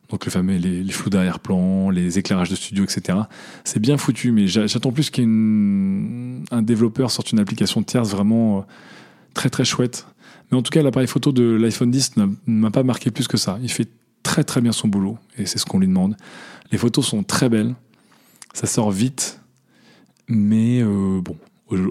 donc 0.09 0.25
le 0.25 0.31
fameux 0.31 0.57
les, 0.57 0.91
flous 0.91 1.09
d'arrière-plan, 1.09 1.89
les 1.89 2.19
éclairages 2.19 2.49
de 2.49 2.55
studio, 2.55 2.83
etc. 2.83 3.19
C'est 3.63 3.79
bien 3.79 3.97
foutu, 3.97 4.31
mais 4.31 4.47
j'attends 4.47 4.91
plus 4.91 5.09
qu'un 5.09 6.61
développeur 6.61 7.11
sorte 7.11 7.31
une 7.31 7.39
application 7.39 7.81
tierce 7.83 8.09
vraiment 8.09 8.59
euh, 8.59 8.61
très 9.33 9.49
très 9.49 9.65
chouette. 9.65 10.05
Mais 10.51 10.57
en 10.57 10.61
tout 10.61 10.69
cas, 10.69 10.83
l'appareil 10.83 11.07
photo 11.07 11.31
de 11.31 11.43
l'iPhone 11.43 11.89
10 11.89 12.17
ne 12.17 12.27
m'a 12.45 12.69
pas 12.69 12.83
marqué 12.83 13.09
plus 13.09 13.27
que 13.27 13.37
ça. 13.37 13.57
Il 13.63 13.71
fait 13.71 13.89
très 14.21 14.43
très 14.43 14.61
bien 14.61 14.71
son 14.71 14.87
boulot, 14.87 15.17
et 15.37 15.45
c'est 15.45 15.57
ce 15.57 15.65
qu'on 15.65 15.79
lui 15.79 15.87
demande. 15.87 16.15
Les 16.71 16.77
photos 16.77 17.05
sont 17.05 17.23
très 17.23 17.49
belles, 17.49 17.75
ça 18.53 18.67
sort 18.67 18.91
vite, 18.91 19.39
mais 20.27 20.81
euh, 20.81 21.21
bon, 21.21 21.37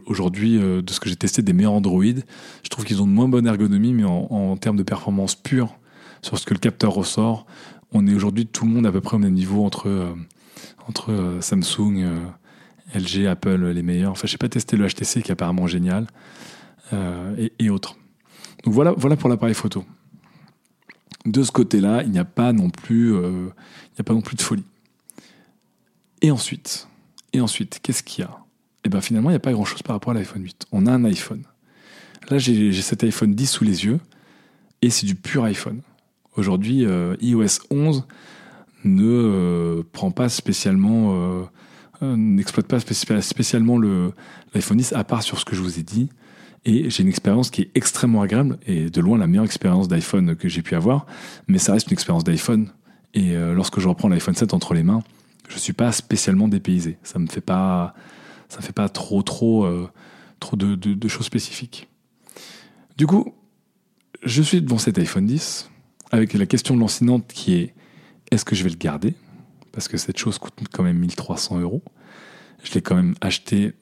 aujourd'hui, 0.07 0.59
euh, 0.59 0.83
de 0.83 0.93
ce 0.93 1.01
que 1.01 1.09
j'ai 1.09 1.17
testé 1.17 1.43
des 1.43 1.53
meilleurs 1.53 1.73
Android, 1.73 2.05
je 2.05 2.69
trouve 2.69 2.85
qu'ils 2.85 3.03
ont 3.03 3.07
de 3.07 3.13
moins 3.13 3.29
bonne 3.29 3.47
ergonomie, 3.47 3.93
mais 3.93 4.05
en, 4.05 4.29
en 4.31 4.57
termes 4.57 4.77
de 4.77 4.83
performance 4.83 5.35
pure, 5.35 5.77
sur 6.25 6.39
ce 6.39 6.47
que 6.47 6.55
le 6.55 6.61
capteur 6.61 6.93
ressort, 6.93 7.47
on 7.95 8.07
est 8.09 8.15
aujourd'hui 8.15 8.47
tout 8.47 8.67
le 8.67 8.73
monde 8.73 8.87
à 8.87 8.93
peu 8.93 9.01
près 9.01 9.17
au 9.17 9.21
même 9.21 9.33
niveau 9.33 9.65
entre, 9.65 9.89
euh, 9.89 10.15
euh, 11.09 11.41
Samsung, 11.41 12.03
euh, 12.03 12.21
LG, 12.95 13.27
Apple, 13.27 13.65
les 13.69 13.83
meilleurs. 13.83 14.13
Enfin, 14.13 14.27
je 14.27 14.35
n'ai 14.35 14.39
pas 14.39 14.49
testé 14.49 14.77
le 14.77 14.87
HTC 14.87 15.23
qui 15.23 15.31
est 15.31 15.33
apparemment 15.33 15.67
génial 15.67 16.07
et, 17.59 17.71
autres. 17.71 17.97
Donc 18.63 18.73
voilà, 18.75 18.93
pour 18.95 19.29
l'appareil 19.29 19.55
photo. 19.55 19.85
De 21.25 21.43
ce 21.43 21.51
côté-là, 21.51 22.03
il 22.05 22.11
n'y 22.11 22.21
a 22.21 22.25
pas 22.25 22.53
non 22.53 22.71
plus, 22.71 23.13
de 23.13 24.43
folie. 24.43 24.65
Et 26.23 26.31
ensuite, 26.31 26.87
et 27.33 27.41
ensuite, 27.41 27.81
qu'est-ce 27.83 28.05
qu'il 28.05 28.25
y 28.25 28.29
a? 28.29 28.39
Eh 28.85 28.91
bien, 28.91 29.01
finalement, 29.01 29.31
il 29.31 29.33
n'y 29.33 29.39
a 29.39 29.41
pas 29.41 29.53
grand-chose 29.53 29.83
par 29.83 29.97
rapport 29.97 30.13
à 30.13 30.15
l'iPhone 30.15 30.45
8. 30.45 30.67
On 30.71 30.87
a 30.87 30.93
un 30.93 31.05
iPhone. 31.05 31.43
Là, 32.31 32.39
j'ai 32.39 32.71
cet 32.81 33.03
iPhone 33.03 33.35
10 33.35 33.47
sous 33.47 33.65
les 33.65 33.87
yeux 33.87 33.99
et 34.83 34.91
c'est 34.91 35.07
du 35.07 35.17
pur 35.17 35.43
iPhone. 35.43 35.81
Aujourd'hui, 36.37 36.85
euh, 36.85 37.15
iOS 37.21 37.61
11 37.71 38.05
ne 38.85 39.05
euh, 39.05 39.83
prend 39.93 40.11
pas 40.11 40.29
spécialement, 40.29 41.15
euh, 42.03 42.17
n'exploite 42.17 42.67
pas 42.67 42.81
spécialement 42.81 43.79
l'iPhone 43.79 44.77
10 44.77 44.93
à 44.95 45.05
part 45.05 45.23
sur 45.23 45.39
ce 45.39 45.45
que 45.45 45.55
je 45.55 45.63
vous 45.63 45.79
ai 45.79 45.83
dit. 45.83 46.09
Et 46.67 46.91
j'ai 46.91 47.03
une 47.03 47.09
expérience 47.09 47.51
qui 47.51 47.63
est 47.63 47.71
extrêmement 47.75 48.23
agréable 48.23 48.59
et 48.67 48.91
de 48.91 49.01
loin 49.01 49.19
la 49.19 49.27
meilleure 49.27 49.45
expérience 49.45 49.87
d'iPhone 49.87 50.35
que 50.35 50.49
j'ai 50.49 50.63
pu 50.63 50.75
avoir. 50.75 51.07
Mais 51.47 51.59
ça 51.59 51.75
reste 51.75 51.89
une 51.89 51.93
expérience 51.93 52.25
d'iPhone. 52.25 52.71
Et 53.13 53.35
lorsque 53.35 53.81
je 53.81 53.87
reprends 53.87 54.09
l'iPhone 54.09 54.35
7 54.35 54.55
entre 54.55 54.73
les 54.73 54.83
mains, 54.83 55.03
je 55.49 55.59
suis 55.59 55.75
pas 55.75 55.93
spécialement 55.93 56.49
dépaysé. 56.49 56.97
Ça 57.03 57.19
me 57.19 57.27
fait 57.27 57.43
pas, 57.43 57.95
ça 58.49 58.61
me 58.61 58.63
fait 58.63 58.73
pas 58.73 58.89
trop, 58.89 59.23
trop, 59.23 59.69
trop 60.41 60.57
de, 60.57 60.75
de 60.75 61.09
choses 61.09 61.27
spécifiques. 61.27 61.87
Du 62.97 63.07
coup, 63.07 63.35
je 64.23 64.41
suis 64.41 64.63
devant 64.63 64.79
cet 64.79 64.99
iPhone 64.99 65.27
10 65.27 65.69
avec 66.13 66.33
la 66.35 66.47
question 66.47 66.77
lancinante 66.77 67.27
qui 67.29 67.55
est 67.55 67.75
est-ce 68.31 68.45
que 68.45 68.55
je 68.55 68.65
vais 68.65 68.71
le 68.71 68.77
garder? 68.77 69.15
Parce 69.73 69.89
que 69.89 69.97
cette 69.97 70.19
chose 70.19 70.39
coûte 70.39 70.55
quand 70.73 70.83
même 70.83 70.99
1300 70.99 71.61
euros. 71.61 71.83
Je 72.63 72.73
l'ai 72.75 72.83
quand 72.83 72.95
même 72.95 73.15
acheté, 73.21 73.75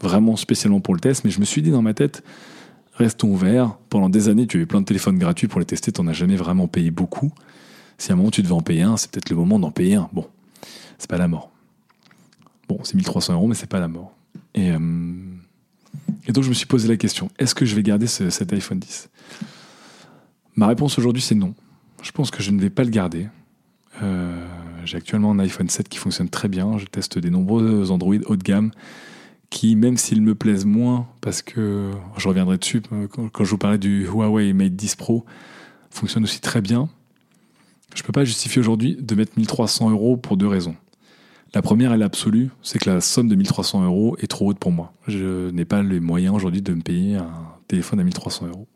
vraiment 0.00 0.36
spécialement 0.36 0.80
pour 0.80 0.94
le 0.94 1.00
test, 1.00 1.24
mais 1.24 1.30
je 1.30 1.40
me 1.40 1.44
suis 1.44 1.62
dit 1.62 1.70
dans 1.70 1.82
ma 1.82 1.94
tête, 1.94 2.22
restons 2.94 3.28
ouverts. 3.28 3.76
Pendant 3.90 4.08
des 4.08 4.28
années, 4.28 4.46
tu 4.46 4.56
avais 4.56 4.66
plein 4.66 4.80
de 4.80 4.86
téléphones 4.86 5.18
gratuits 5.18 5.48
pour 5.48 5.60
les 5.60 5.66
tester, 5.66 5.92
tu 5.92 6.02
n'en 6.02 6.08
as 6.08 6.12
jamais 6.12 6.36
vraiment 6.36 6.66
payé 6.66 6.90
beaucoup. 6.90 7.32
Si 7.98 8.10
à 8.10 8.14
un 8.14 8.16
moment 8.16 8.30
tu 8.30 8.42
devais 8.42 8.52
en 8.52 8.60
payer 8.60 8.82
un, 8.82 8.96
c'est 8.96 9.10
peut-être 9.10 9.30
le 9.30 9.36
moment 9.36 9.58
d'en 9.58 9.70
payer 9.70 9.96
un. 9.96 10.08
Bon, 10.12 10.26
c'est 10.98 11.10
pas 11.10 11.18
la 11.18 11.28
mort. 11.28 11.50
Bon, 12.68 12.78
c'est 12.84 12.94
1300 12.94 13.34
euros, 13.34 13.46
mais 13.46 13.54
c'est 13.54 13.68
pas 13.68 13.80
la 13.80 13.88
mort. 13.88 14.14
Et, 14.54 14.70
euh, 14.70 14.78
et, 16.26 16.32
donc 16.32 16.44
je 16.44 16.48
me 16.48 16.54
suis 16.54 16.66
posé 16.66 16.88
la 16.88 16.96
question 16.96 17.30
est-ce 17.38 17.54
que 17.54 17.64
je 17.64 17.74
vais 17.74 17.82
garder 17.82 18.06
cet 18.06 18.52
iPhone 18.52 18.78
10 18.78 19.08
Ma 20.58 20.66
réponse 20.66 20.98
aujourd'hui, 20.98 21.22
c'est 21.22 21.36
non. 21.36 21.54
Je 22.02 22.10
pense 22.10 22.32
que 22.32 22.42
je 22.42 22.50
ne 22.50 22.60
vais 22.60 22.68
pas 22.68 22.82
le 22.82 22.90
garder. 22.90 23.28
Euh, 24.02 24.44
j'ai 24.84 24.96
actuellement 24.96 25.30
un 25.30 25.38
iPhone 25.38 25.68
7 25.68 25.88
qui 25.88 25.98
fonctionne 25.98 26.28
très 26.28 26.48
bien. 26.48 26.78
Je 26.78 26.86
teste 26.86 27.16
des 27.16 27.30
nombreux 27.30 27.92
Android 27.92 28.16
haut 28.26 28.34
de 28.34 28.42
gamme 28.42 28.72
qui, 29.50 29.76
même 29.76 29.96
s'ils 29.96 30.20
me 30.20 30.34
plaisent 30.34 30.64
moins, 30.64 31.06
parce 31.20 31.42
que 31.42 31.92
je 32.16 32.26
reviendrai 32.26 32.58
dessus 32.58 32.82
euh, 32.92 33.06
quand 33.06 33.44
je 33.44 33.50
vous 33.50 33.56
parlais 33.56 33.78
du 33.78 34.06
Huawei 34.06 34.52
Mate 34.52 34.74
10 34.74 34.96
Pro, 34.96 35.24
fonctionne 35.90 36.24
aussi 36.24 36.40
très 36.40 36.60
bien. 36.60 36.88
Je 37.94 38.02
ne 38.02 38.06
peux 38.08 38.12
pas 38.12 38.24
justifier 38.24 38.58
aujourd'hui 38.58 38.96
de 39.00 39.14
mettre 39.14 39.34
1300 39.36 39.90
euros 39.90 40.16
pour 40.16 40.36
deux 40.36 40.48
raisons. 40.48 40.74
La 41.54 41.62
première 41.62 41.92
est 41.92 41.98
l'absolue, 41.98 42.50
c'est 42.62 42.80
que 42.80 42.90
la 42.90 43.00
somme 43.00 43.28
de 43.28 43.36
1300 43.36 43.84
euros 43.84 44.16
est 44.18 44.26
trop 44.26 44.48
haute 44.48 44.58
pour 44.58 44.72
moi. 44.72 44.92
Je 45.06 45.50
n'ai 45.50 45.64
pas 45.64 45.84
les 45.84 46.00
moyens 46.00 46.34
aujourd'hui 46.34 46.62
de 46.62 46.74
me 46.74 46.82
payer 46.82 47.14
un 47.14 47.30
téléphone 47.68 48.00
à 48.00 48.02
1300 48.02 48.48
euros. 48.48 48.66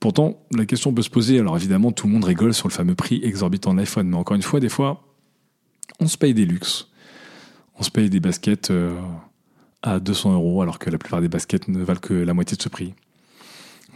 Pourtant, 0.00 0.40
la 0.54 0.64
question 0.64 0.92
peut 0.92 1.02
se 1.02 1.10
poser. 1.10 1.38
Alors 1.40 1.56
évidemment, 1.56 1.90
tout 1.90 2.06
le 2.06 2.12
monde 2.12 2.24
rigole 2.24 2.54
sur 2.54 2.68
le 2.68 2.72
fameux 2.72 2.94
prix 2.94 3.20
exorbitant 3.22 3.72
de 3.72 3.78
l'iPhone. 3.78 4.08
Mais 4.08 4.16
encore 4.16 4.36
une 4.36 4.42
fois, 4.42 4.60
des 4.60 4.68
fois, 4.68 5.02
on 6.00 6.06
se 6.06 6.16
paye 6.16 6.34
des 6.34 6.44
luxes. 6.44 6.88
On 7.78 7.82
se 7.82 7.90
paye 7.90 8.10
des 8.10 8.20
baskets 8.20 8.70
euh, 8.70 8.98
à 9.82 10.00
200 10.00 10.34
euros, 10.34 10.62
alors 10.62 10.78
que 10.78 10.90
la 10.90 10.98
plupart 10.98 11.20
des 11.20 11.28
baskets 11.28 11.68
ne 11.68 11.82
valent 11.82 12.00
que 12.00 12.14
la 12.14 12.34
moitié 12.34 12.56
de 12.56 12.62
ce 12.62 12.68
prix. 12.68 12.94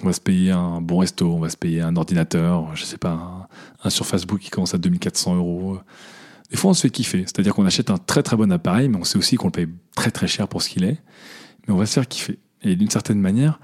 On 0.02 0.06
va 0.06 0.12
se 0.12 0.20
payer 0.20 0.50
un 0.50 0.80
bon 0.80 0.98
resto, 0.98 1.32
on 1.32 1.38
va 1.38 1.48
se 1.48 1.56
payer 1.56 1.80
un 1.80 1.94
ordinateur, 1.96 2.74
je 2.74 2.84
sais 2.84 2.98
pas, 2.98 3.48
un, 3.84 3.90
sur 3.90 4.06
Facebook 4.06 4.40
qui 4.40 4.50
commence 4.50 4.74
à 4.74 4.78
2400 4.78 5.36
euros. 5.36 5.78
Des 6.50 6.56
fois, 6.56 6.70
on 6.70 6.74
se 6.74 6.82
fait 6.82 6.90
kiffer. 6.90 7.22
C'est-à-dire 7.22 7.54
qu'on 7.54 7.66
achète 7.66 7.90
un 7.90 7.98
très 7.98 8.22
très 8.22 8.36
bon 8.36 8.50
appareil, 8.50 8.88
mais 8.88 8.96
on 8.96 9.04
sait 9.04 9.18
aussi 9.18 9.36
qu'on 9.36 9.48
le 9.48 9.52
paye 9.52 9.68
très 9.94 10.10
très 10.10 10.26
cher 10.26 10.48
pour 10.48 10.62
ce 10.62 10.68
qu'il 10.68 10.84
est. 10.84 10.98
Mais 11.66 11.74
on 11.74 11.76
va 11.76 11.86
se 11.86 11.94
faire 11.94 12.08
kiffer. 12.08 12.38
Et 12.62 12.74
d'une 12.74 12.90
certaine 12.90 13.20
manière, 13.20 13.60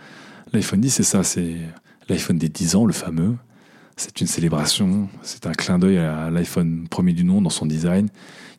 l'iPhone 0.52 0.80
10, 0.80 0.90
c'est 0.90 1.02
ça, 1.02 1.24
c'est 1.24 1.56
l'iPhone 2.08 2.38
des 2.38 2.48
10 2.48 2.76
ans, 2.76 2.86
le 2.86 2.92
fameux. 2.92 3.36
C'est 3.96 4.20
une 4.20 4.26
célébration, 4.26 5.08
c'est 5.22 5.46
un 5.46 5.52
clin 5.52 5.78
d'œil 5.78 5.98
à 5.98 6.30
l'iPhone 6.30 6.86
premier 6.88 7.12
du 7.12 7.24
nom 7.24 7.42
dans 7.42 7.50
son 7.50 7.66
design. 7.66 8.08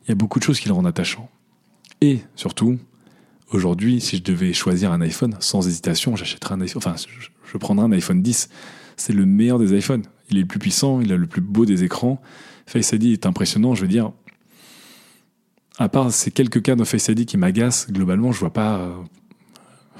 Il 0.04 0.08
y 0.10 0.12
a 0.12 0.14
beaucoup 0.14 0.38
de 0.38 0.44
choses 0.44 0.60
qui 0.60 0.68
le 0.68 0.74
rendent 0.74 0.86
attachant. 0.86 1.30
Et 2.02 2.20
surtout, 2.36 2.78
aujourd'hui, 3.50 4.00
si 4.00 4.18
je 4.18 4.22
devais 4.22 4.52
choisir 4.52 4.92
un 4.92 5.00
iPhone, 5.00 5.34
sans 5.40 5.66
hésitation, 5.66 6.14
j'achèterais 6.16 6.54
un 6.54 6.60
iPhone. 6.60 6.82
Enfin, 6.84 6.94
je, 6.96 7.58
prendrais 7.58 7.86
un 7.86 7.92
iPhone 7.92 8.22
10. 8.22 8.50
C'est 8.96 9.12
le 9.12 9.24
meilleur 9.24 9.58
des 9.58 9.76
iPhones. 9.76 10.02
Il 10.30 10.36
est 10.36 10.42
le 10.42 10.46
plus 10.46 10.58
puissant, 10.58 11.00
il 11.00 11.12
a 11.12 11.16
le 11.16 11.26
plus 11.26 11.40
beau 11.40 11.64
des 11.64 11.84
écrans. 11.84 12.20
Face 12.66 12.92
ID 12.92 13.06
est 13.06 13.26
impressionnant, 13.26 13.74
je 13.74 13.82
veux 13.82 13.88
dire. 13.88 14.12
À 15.78 15.88
part 15.88 16.12
ces 16.12 16.30
quelques 16.30 16.62
cas 16.62 16.76
de 16.76 16.84
Face 16.84 17.08
ID 17.08 17.24
qui 17.24 17.38
m'agacent, 17.38 17.90
globalement, 17.90 18.32
je 18.32 18.40
vois 18.40 18.52
pas 18.52 18.94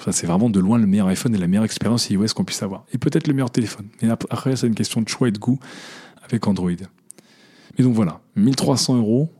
euh, 0.06 0.12
c'est 0.12 0.26
vraiment 0.26 0.50
de 0.50 0.60
loin 0.60 0.78
le 0.78 0.86
meilleur 0.86 1.08
iPhone 1.08 1.34
et 1.34 1.38
la 1.38 1.46
meilleure 1.46 1.64
expérience 1.64 2.10
iOS 2.10 2.28
qu'on 2.34 2.44
puisse 2.44 2.62
avoir. 2.62 2.84
Et 2.92 2.98
peut-être 2.98 3.26
le 3.26 3.34
meilleur 3.34 3.50
téléphone. 3.50 3.88
Mais 4.02 4.08
après, 4.10 4.56
c'est 4.56 4.66
une 4.66 4.74
question 4.74 5.02
de 5.02 5.08
choix 5.08 5.28
et 5.28 5.32
de 5.32 5.38
goût 5.38 5.58
avec 6.22 6.46
Android. 6.46 6.70
Mais 7.78 7.84
donc 7.84 7.94
voilà, 7.94 8.20
1300 8.36 8.96
euros 8.96 9.32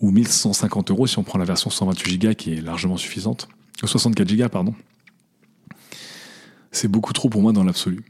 ou 0.00 0.10
1150 0.10 0.90
euros 0.90 1.06
si 1.06 1.18
on 1.18 1.22
prend 1.22 1.38
la 1.38 1.44
version 1.44 1.70
128 1.70 2.18
Go 2.18 2.34
qui 2.34 2.54
est 2.54 2.60
largement 2.60 2.96
suffisante. 2.96 3.48
64 3.82 4.36
Go, 4.36 4.48
pardon. 4.48 4.74
C'est 6.72 6.88
beaucoup 6.88 7.12
trop 7.12 7.28
pour 7.28 7.42
moi 7.42 7.52
dans 7.52 7.64
l'absolu. 7.64 8.04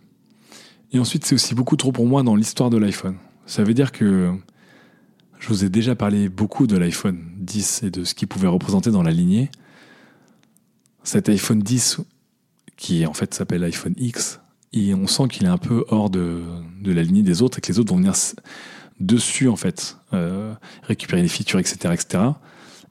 Et 0.92 0.98
ensuite, 0.98 1.24
c'est 1.24 1.34
aussi 1.34 1.54
beaucoup 1.54 1.76
trop 1.76 1.92
pour 1.92 2.06
moi 2.06 2.22
dans 2.22 2.34
l'histoire 2.34 2.70
de 2.70 2.76
l'iPhone. 2.76 3.16
Ça 3.46 3.62
veut 3.62 3.74
dire 3.74 3.92
que 3.92 4.32
je 5.38 5.48
vous 5.48 5.64
ai 5.64 5.68
déjà 5.68 5.94
parlé 5.94 6.28
beaucoup 6.28 6.66
de 6.66 6.76
l'iPhone 6.76 7.20
10 7.38 7.84
et 7.84 7.90
de 7.90 8.04
ce 8.04 8.14
qu'il 8.14 8.28
pouvait 8.28 8.48
représenter 8.48 8.90
dans 8.90 9.02
la 9.02 9.12
lignée 9.12 9.50
cet 11.02 11.28
iPhone 11.28 11.60
10 11.60 12.00
qui 12.76 13.04
en 13.06 13.12
fait 13.12 13.34
s'appelle 13.34 13.62
iPhone 13.64 13.94
X, 13.98 14.40
et 14.72 14.94
on 14.94 15.06
sent 15.06 15.24
qu'il 15.28 15.46
est 15.46 15.50
un 15.50 15.58
peu 15.58 15.84
hors 15.88 16.10
de, 16.10 16.42
la 16.84 17.02
lignée 17.02 17.22
des 17.22 17.42
autres 17.42 17.58
et 17.58 17.60
que 17.60 17.70
les 17.70 17.78
autres 17.78 17.90
vont 17.90 17.98
venir 17.98 18.14
dessus 19.00 19.48
en 19.48 19.56
fait, 19.56 19.98
euh, 20.14 20.54
récupérer 20.84 21.22
les 21.22 21.28
features, 21.28 21.58
etc., 21.58 21.92
etc. 21.92 22.24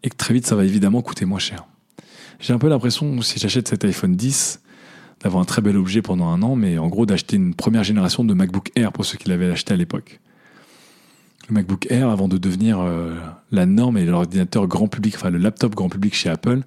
Et 0.03 0.09
que 0.09 0.15
très 0.15 0.33
vite 0.33 0.45
ça 0.45 0.55
va 0.55 0.63
évidemment 0.63 1.01
coûter 1.01 1.25
moins 1.25 1.39
cher. 1.39 1.65
J'ai 2.39 2.53
un 2.53 2.59
peu 2.59 2.69
l'impression, 2.69 3.21
si 3.21 3.39
j'achète 3.39 3.67
cet 3.67 3.83
iPhone 3.83 4.15
10, 4.15 4.61
d'avoir 5.21 5.41
un 5.41 5.45
très 5.45 5.61
bel 5.61 5.75
objet 5.75 6.01
pendant 6.01 6.27
un 6.27 6.41
an, 6.41 6.55
mais 6.55 6.77
en 6.77 6.87
gros 6.87 7.05
d'acheter 7.05 7.35
une 7.35 7.53
première 7.53 7.83
génération 7.83 8.23
de 8.23 8.33
MacBook 8.33 8.71
Air 8.75 8.91
pour 8.91 9.05
ceux 9.05 9.17
qui 9.17 9.27
l'avaient 9.27 9.49
acheté 9.49 9.73
à 9.73 9.77
l'époque. 9.77 10.19
Le 11.49 11.55
MacBook 11.55 11.87
Air, 11.89 12.09
avant 12.09 12.27
de 12.27 12.37
devenir 12.37 12.79
euh, 12.79 13.15
la 13.51 13.65
norme 13.65 13.97
et 13.97 14.05
l'ordinateur 14.05 14.67
grand 14.67 14.87
public, 14.87 15.15
enfin 15.15 15.31
le 15.31 15.39
laptop 15.39 15.73
grand 15.73 15.89
public 15.89 16.13
chez 16.13 16.29
Apple, 16.29 16.61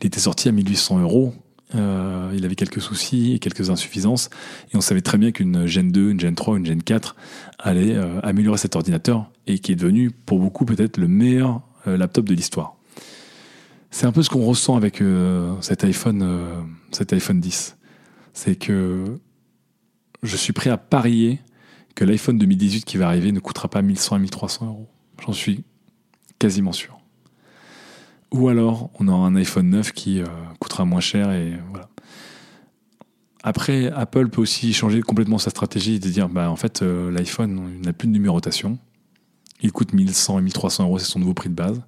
il 0.00 0.06
était 0.06 0.20
sorti 0.20 0.48
à 0.48 0.52
1800 0.52 1.00
euros. 1.00 1.34
Euh, 1.74 2.32
il 2.34 2.44
avait 2.44 2.54
quelques 2.54 2.80
soucis 2.80 3.34
et 3.34 3.38
quelques 3.38 3.70
insuffisances. 3.70 4.30
Et 4.72 4.76
on 4.76 4.80
savait 4.80 5.00
très 5.00 5.18
bien 5.18 5.32
qu'une 5.32 5.66
Gen 5.66 5.90
2, 5.90 6.10
une 6.10 6.20
Gen 6.20 6.34
3, 6.34 6.58
une 6.58 6.66
Gen 6.66 6.82
4 6.82 7.16
allait 7.58 7.94
euh, 7.94 8.20
améliorer 8.22 8.58
cet 8.58 8.76
ordinateur 8.76 9.30
et 9.46 9.58
qui 9.58 9.72
est 9.72 9.76
devenu 9.76 10.10
pour 10.10 10.38
beaucoup 10.38 10.64
peut-être 10.64 10.96
le 10.96 11.08
meilleur 11.08 11.62
euh, 11.86 11.96
laptop 11.96 12.26
de 12.26 12.34
l'histoire. 12.34 12.76
C'est 13.90 14.06
un 14.06 14.12
peu 14.12 14.22
ce 14.22 14.28
qu'on 14.28 14.44
ressent 14.44 14.76
avec 14.76 15.02
cet, 15.62 15.82
iPhone, 15.82 16.68
cet 16.92 17.14
iPhone 17.14 17.40
10. 17.40 17.78
C'est 18.34 18.54
que 18.54 19.18
je 20.22 20.36
suis 20.36 20.52
prêt 20.52 20.68
à 20.68 20.76
parier 20.76 21.40
que 21.94 22.04
l'iPhone 22.04 22.36
2018 22.36 22.84
qui 22.84 22.98
va 22.98 23.08
arriver 23.08 23.32
ne 23.32 23.40
coûtera 23.40 23.68
pas 23.68 23.80
1100 23.80 24.16
à 24.16 24.18
1300 24.18 24.66
euros. 24.66 24.88
J'en 25.24 25.32
suis 25.32 25.64
quasiment 26.38 26.72
sûr. 26.72 26.97
Ou 28.32 28.48
alors, 28.48 28.90
on 28.98 29.08
aura 29.08 29.26
un 29.26 29.36
iPhone 29.36 29.70
9 29.70 29.92
qui 29.92 30.20
euh, 30.20 30.26
coûtera 30.58 30.84
moins 30.84 31.00
cher 31.00 31.30
et 31.32 31.54
voilà. 31.70 31.88
Après, 33.42 33.86
Apple 33.92 34.28
peut 34.28 34.42
aussi 34.42 34.72
changer 34.74 35.00
complètement 35.00 35.38
sa 35.38 35.50
stratégie 35.50 35.94
et 35.94 35.98
dire, 35.98 36.28
bah, 36.28 36.50
en 36.50 36.56
fait, 36.56 36.82
euh, 36.82 37.10
l'iPhone 37.10 37.80
n'a 37.82 37.92
plus 37.92 38.08
de 38.08 38.12
numérotation. 38.12 38.78
Il 39.62 39.72
coûte 39.72 39.92
1100 39.92 40.40
et 40.40 40.42
1300 40.42 40.84
euros, 40.84 40.98
c'est 40.98 41.06
son 41.06 41.20
nouveau 41.20 41.34
prix 41.34 41.48
de 41.48 41.54
base. 41.54 41.80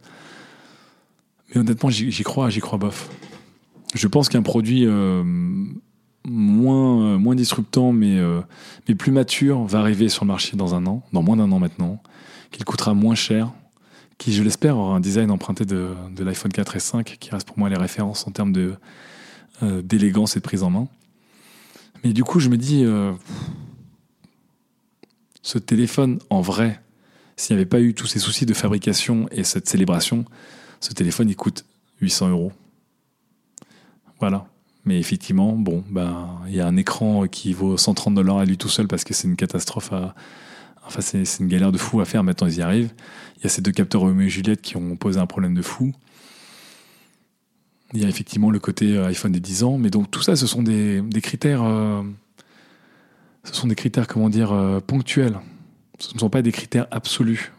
Mais 1.50 1.61
honnêtement, 1.61 1.90
j'y 1.90 2.22
crois, 2.22 2.48
j'y 2.48 2.61
crois 2.61 2.79
bof. 2.79 3.11
Je 3.94 4.07
pense 4.07 4.29
qu'un 4.29 4.42
produit 4.42 4.87
euh, 4.87 5.22
moins, 6.24 7.18
moins 7.18 7.35
disruptant, 7.35 7.92
mais, 7.92 8.18
mais 8.88 8.94
plus 8.94 9.12
mature, 9.12 9.64
va 9.64 9.81
arriver 9.81 10.09
sur 10.09 10.24
le 10.24 10.29
marché 10.29 10.57
dans 10.57 10.74
un 10.74 10.87
an, 10.87 11.03
dans 11.12 11.22
moins 11.22 11.37
d'un 11.37 11.50
an 11.53 11.59
maintenant, 11.59 12.00
qu'il 12.53 12.64
coûtera 12.64 12.94
moins 12.94 13.16
cher 13.16 13.53
qui, 14.20 14.35
je 14.35 14.42
l'espère, 14.42 14.76
aura 14.76 14.94
un 14.94 15.00
design 15.00 15.30
emprunté 15.30 15.64
de, 15.64 15.94
l'iPhone 16.18 16.52
4 16.52 16.76
et 16.76 16.80
5, 16.80 17.16
qui 17.18 17.30
reste 17.30 17.48
pour 17.48 17.59
moi 17.59 17.70
les 17.70 17.76
références 17.76 18.26
en 18.26 18.30
termes 18.30 18.52
euh, 19.62 19.83
d'élégance 19.83 20.37
et 20.37 20.40
de 20.40 20.44
prise 20.44 20.62
en 20.62 20.68
main. 20.68 20.88
Mais 22.04 22.12
du 22.12 22.22
coup, 22.22 22.38
je 22.38 22.50
me 22.50 22.59
dis, 22.59 22.85
euh, 22.85 23.12
ce 25.40 25.56
téléphone, 25.56 26.18
en 26.28 26.42
vrai, 26.42 26.83
s'il 27.37 27.56
n'y 27.56 27.62
avait 27.62 27.68
pas 27.68 27.80
eu 27.80 27.94
tous 27.94 28.06
ces 28.06 28.18
soucis 28.18 28.44
de 28.44 28.52
fabrication 28.52 29.26
et 29.33 29.42
cette 29.42 29.66
célébration, 29.66 30.26
ce 30.80 30.92
téléphone, 30.92 31.30
il 31.30 31.37
coûte 31.37 31.64
800 32.02 32.28
euros. 32.28 32.52
Voilà. 34.18 34.46
Mais 34.85 34.98
effectivement, 34.98 35.54
bon, 35.54 35.83
ben, 35.88 36.42
il 36.46 36.54
y 36.54 36.61
a 36.61 36.66
un 36.66 36.76
écran 36.76 37.26
qui 37.26 37.54
vaut 37.54 37.78
130 37.78 38.14
dollars 38.14 38.38
à 38.38 38.44
lui 38.44 38.59
tout 38.59 38.68
seul 38.68 38.87
parce 38.87 39.02
que 39.02 39.14
c'est 39.14 39.28
une 39.28 39.37
catastrophe 39.37 39.94
à, 39.94 40.14
Enfin, 40.90 41.03
c'est 41.03 41.38
une 41.38 41.46
galère 41.46 41.70
de 41.70 41.79
fou 41.79 42.00
à 42.00 42.05
faire, 42.05 42.24
maintenant 42.24 42.48
ils 42.48 42.57
y 42.57 42.62
arrivent. 42.62 42.90
Il 43.37 43.44
y 43.44 43.46
a 43.46 43.48
ces 43.48 43.62
deux 43.62 43.70
capteurs 43.70 44.00
Romeo 44.00 44.22
et 44.22 44.29
Juliette 44.29 44.61
qui 44.61 44.76
ont 44.76 44.96
posé 44.96 45.20
un 45.20 45.26
problème 45.26 45.55
de 45.55 45.62
fou. 45.62 45.92
Il 47.92 48.03
y 48.03 48.05
a 48.05 48.09
effectivement 48.09 48.50
le 48.50 48.59
côté 48.59 48.96
euh, 48.96 49.07
iPhone 49.07 49.31
des 49.31 49.38
10 49.38 49.62
ans, 49.62 49.79
mais 49.79 49.90
donc 49.90 50.11
tout 50.11 50.20
ça, 50.20 50.35
ce 50.35 50.48
sont 50.48 50.64
des, 50.64 51.00
critères, 51.22 51.62
euh, 51.62 52.03
ce 53.44 53.55
sont 53.55 53.68
des 53.68 53.76
critères, 53.76 54.09
comment 54.09 54.29
dire, 54.29 54.50
euh, 54.50 54.81
ponctuels. 54.81 55.38
Ce 56.00 56.12
ne 56.12 56.18
sont 56.18 56.29
pas 56.29 56.42
des 56.42 56.50
critères 56.50 56.88
absolus. 56.90 57.53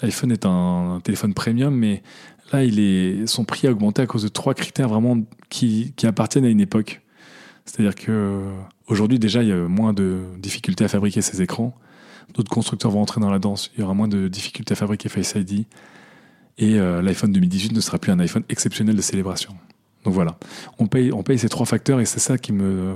L'iPhone 0.00 0.30
est 0.30 0.46
un, 0.46 1.00
téléphone 1.02 1.34
premium, 1.34 1.74
mais 1.74 2.00
là, 2.52 2.60
son 3.26 3.44
prix 3.44 3.66
a 3.66 3.72
augmenté 3.72 4.02
à 4.02 4.06
cause 4.06 4.22
de 4.22 4.28
trois 4.28 4.54
critères 4.54 4.88
vraiment 4.88 5.20
qui, 5.48 5.94
qui 5.96 6.06
appartiennent 6.06 6.44
à 6.44 6.48
une 6.48 6.60
époque. 6.60 7.00
C'est-à-dire 7.64 7.96
que 7.96 8.40
aujourd'hui 8.86 9.18
déjà, 9.18 9.42
il 9.42 9.48
y 9.48 9.52
a 9.52 9.66
moins 9.66 9.92
de 9.92 10.20
difficultés 10.38 10.84
à 10.84 10.88
fabriquer 10.88 11.22
ces 11.22 11.42
écrans 11.42 11.76
d'autres 12.34 12.50
constructeurs 12.50 12.90
vont 12.90 13.00
entrer 13.00 13.20
dans 13.20 13.30
la 13.30 13.38
danse, 13.38 13.70
il 13.74 13.80
y 13.80 13.82
aura 13.82 13.94
moins 13.94 14.08
de 14.08 14.28
difficultés 14.28 14.72
à 14.72 14.76
fabriquer 14.76 15.08
Face 15.08 15.34
ID. 15.36 15.66
Et 16.58 16.78
euh, 16.78 17.00
l'iPhone 17.00 17.32
2018 17.32 17.72
ne 17.72 17.80
sera 17.80 17.98
plus 17.98 18.12
un 18.12 18.18
iPhone 18.18 18.44
exceptionnel 18.48 18.94
de 18.94 19.00
célébration. 19.00 19.56
Donc 20.04 20.14
voilà, 20.14 20.38
on 20.78 20.86
paye, 20.86 21.12
on 21.12 21.22
paye 21.22 21.38
ces 21.38 21.48
trois 21.48 21.66
facteurs 21.66 22.00
et 22.00 22.04
c'est 22.04 22.20
ça 22.20 22.38
qui 22.38 22.52
me 22.52 22.94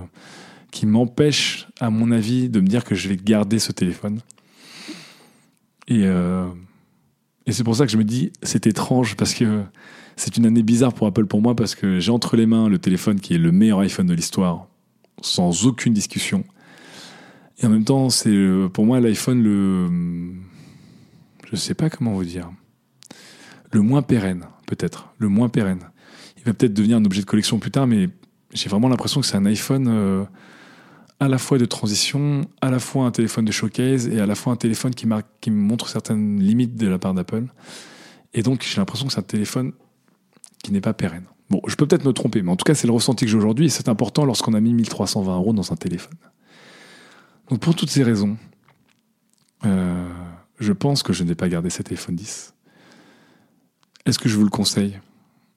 qui 0.71 0.87
m'empêche, 0.87 1.69
à 1.79 1.89
mon 1.89 2.11
avis, 2.11 2.49
de 2.49 2.59
me 2.59 2.67
dire 2.67 2.85
que 2.85 2.97
je 2.97 3.09
vais 3.09 3.17
garder 3.17 3.61
ce 3.61 3.71
téléphone. 3.71 4.21
Et, 5.87 6.01
euh, 6.03 6.49
et 7.47 7.53
c'est 7.53 7.63
pour 7.63 7.77
ça 7.77 7.87
que 7.87 7.93
je 7.93 7.97
me 7.97 8.03
dis, 8.03 8.33
c'est 8.43 8.67
étrange 8.67 9.15
parce 9.15 9.35
que 9.35 9.63
c'est 10.17 10.37
une 10.37 10.47
année 10.47 10.65
bizarre 10.65 10.93
pour 10.93 11.07
Apple 11.07 11.27
pour 11.27 11.41
moi 11.41 11.55
parce 11.55 11.77
que 11.77 12.01
j'ai 12.01 12.11
entre 12.11 12.37
les 12.37 12.47
mains 12.47 12.69
le 12.69 12.79
téléphone 12.79 13.21
qui 13.21 13.35
est 13.35 13.39
le 13.39 13.53
meilleur 13.53 13.79
iPhone 13.81 14.07
de 14.07 14.15
l'histoire, 14.15 14.67
sans 15.23 15.67
aucune 15.67 15.95
discussion. 15.95 16.45
Et 17.59 17.67
en 17.67 17.71
même 17.71 17.85
temps, 17.85 18.11
c'est 18.11 18.31
euh, 18.31 18.69
pour 18.69 18.85
moi 18.85 19.01
l'iPhone 19.01 19.43
le. 19.43 19.89
Je 21.51 21.57
sais 21.57 21.75
pas 21.75 21.91
comment 21.91 22.13
vous 22.13 22.25
dire. 22.25 22.51
Le 23.73 23.81
moins 23.81 24.03
pérenne, 24.03 24.47
peut-être. 24.67 25.15
Le 25.19 25.29
moins 25.29 25.49
pérenne. 25.49 25.81
Il 26.39 26.45
va 26.45 26.53
peut-être 26.53 26.75
devenir 26.75 26.97
un 26.97 27.05
objet 27.05 27.21
de 27.21 27.27
collection 27.27 27.59
plus 27.59 27.71
tard, 27.71 27.87
mais 27.87 28.09
j'ai 28.53 28.69
vraiment 28.69 28.89
l'impression 28.89 29.21
que 29.21 29.27
c'est 29.27 29.37
un 29.37 29.47
iPhone 29.47 29.87
euh, 29.89 30.25
à 31.21 31.29
la 31.29 31.39
fois 31.39 31.59
de 31.59 31.65
transition, 31.65 32.43
à 32.61 32.71
la 32.71 32.79
fois 32.79 33.07
un 33.07 33.11
téléphone 33.11 33.45
de 33.45 33.53
showcase 33.53 34.09
et 34.09 34.21
à 34.21 34.27
la 34.27 34.35
fois 34.35 34.53
un 34.53 34.57
téléphone 34.57 34.95
qui, 34.95 35.07
marque, 35.07 35.27
qui 35.41 35.51
montre 35.51 35.89
certaines 35.89 36.41
limites 36.41 36.77
de 36.77 36.87
la 36.87 36.99
part 36.99 37.15
d'Apple. 37.15 37.47
Et 38.33 38.43
donc, 38.43 38.67
j'ai 38.69 38.79
l'impression 38.79 39.07
que 39.07 39.13
c'est 39.13 39.21
un 39.21 39.23
téléphone 39.23 39.73
qui 40.63 40.73
n'est 40.73 40.81
pas 40.81 40.93
pérenne. 40.93 41.25
Bon, 41.51 41.61
je 41.67 41.77
peux 41.77 41.87
peut-être 41.87 42.05
me 42.05 42.13
tromper, 42.13 42.43
mais 42.43 42.51
en 42.51 42.57
tout 42.57 42.65
cas, 42.65 42.75
c'est 42.75 42.87
le 42.87 42.93
ressenti 42.93 43.25
que 43.25 43.31
j'ai 43.31 43.37
aujourd'hui 43.37 43.67
et 43.67 43.69
c'est 43.69 43.89
important 43.89 44.25
lorsqu'on 44.25 44.55
a 44.55 44.61
mis 44.61 44.73
1320 44.73 45.37
euros 45.37 45.53
dans 45.53 45.73
un 45.73 45.77
téléphone. 45.77 46.15
Donc, 47.51 47.61
pour 47.61 47.75
toutes 47.75 47.91
ces 47.91 48.03
raisons, 48.03 48.37
euh, 49.65 50.09
je 50.59 50.73
pense 50.73 51.03
que 51.03 51.13
je 51.13 51.25
n'ai 51.25 51.35
pas 51.35 51.49
gardé 51.49 51.71
cet 51.71 51.91
iPhone 51.93 52.17
10. 52.17 52.55
Est-ce 54.07 54.19
que 54.19 54.29
je 54.29 54.37
vous 54.37 54.45
le 54.45 54.51
conseille? 54.51 54.99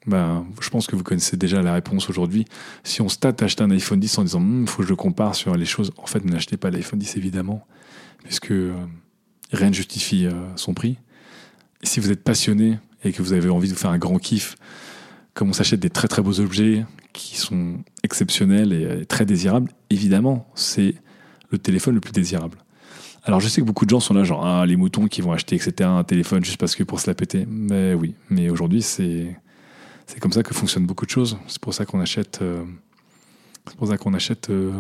Ben, 0.05 0.45
je 0.61 0.69
pense 0.69 0.87
que 0.87 0.95
vous 0.95 1.03
connaissez 1.03 1.35
déjà 1.35 1.61
la 1.61 1.73
réponse 1.73 2.09
aujourd'hui. 2.09 2.45
Si 2.83 3.01
on 3.01 3.09
se 3.09 3.17
tâte 3.17 3.41
à 3.41 3.45
acheter 3.45 3.63
un 3.63 3.71
iPhone 3.71 3.99
10 3.99 4.17
en 4.17 4.23
disant 4.23 4.39
il 4.39 4.45
hmm, 4.45 4.67
faut 4.67 4.77
que 4.77 4.83
je 4.83 4.89
le 4.89 4.95
compare 4.95 5.35
sur 5.35 5.55
les 5.55 5.65
choses, 5.65 5.91
en 5.97 6.05
fait, 6.05 6.23
n'achetez 6.23 6.55
pas 6.55 6.69
l'iPhone 6.69 6.99
10 6.99 7.17
évidemment, 7.17 7.67
puisque 8.23 8.51
euh, 8.51 8.73
rien 9.51 9.69
ne 9.69 9.73
justifie 9.73 10.25
euh, 10.25 10.31
son 10.55 10.73
prix. 10.73 10.97
Et 11.83 11.85
si 11.85 11.99
vous 11.99 12.09
êtes 12.09 12.23
passionné 12.23 12.79
et 13.03 13.11
que 13.11 13.21
vous 13.21 13.33
avez 13.33 13.49
envie 13.49 13.67
de 13.67 13.73
vous 13.73 13.79
faire 13.79 13.91
un 13.91 13.97
grand 13.97 14.17
kiff, 14.17 14.55
comme 15.33 15.49
on 15.49 15.53
s'achète 15.53 15.81
des 15.81 15.89
très 15.89 16.07
très 16.07 16.21
beaux 16.21 16.39
objets 16.39 16.85
qui 17.11 17.35
sont 17.37 17.75
exceptionnels 18.01 18.73
et 18.73 19.05
très 19.05 19.25
désirables, 19.25 19.71
évidemment, 19.89 20.49
c'est 20.55 20.95
le 21.49 21.57
téléphone 21.57 21.95
le 21.95 22.01
plus 22.01 22.11
désirable. 22.11 22.57
Alors 23.23 23.41
je 23.41 23.47
sais 23.47 23.61
que 23.61 23.65
beaucoup 23.65 23.85
de 23.85 23.89
gens 23.89 23.99
sont 23.99 24.13
là, 24.13 24.23
genre, 24.23 24.45
ah, 24.45 24.65
les 24.65 24.77
moutons 24.77 25.07
qui 25.07 25.21
vont 25.21 25.33
acheter, 25.33 25.55
etc., 25.55 25.89
un 25.89 26.03
téléphone 26.03 26.45
juste 26.45 26.57
parce 26.57 26.75
que 26.75 26.83
pour 26.83 26.99
se 26.99 27.07
la 27.07 27.13
péter. 27.13 27.45
Mais 27.49 27.93
oui, 27.93 28.15
mais 28.29 28.49
aujourd'hui, 28.49 28.81
c'est 28.81 29.35
c'est 30.07 30.21
comme 30.21 30.31
ça 30.31 30.41
que 30.41 30.53
fonctionnent 30.53 30.85
beaucoup 30.85 31.05
de 31.05 31.11
choses. 31.11 31.37
C'est 31.47 31.59
pour 31.59 31.73
ça 31.73 31.85
qu'on 31.85 31.99
achète, 31.99 32.39
euh, 32.41 32.63
pour 33.77 33.89
ça 33.89 33.97
qu'on 33.97 34.13
achète 34.13 34.49
euh, 34.49 34.71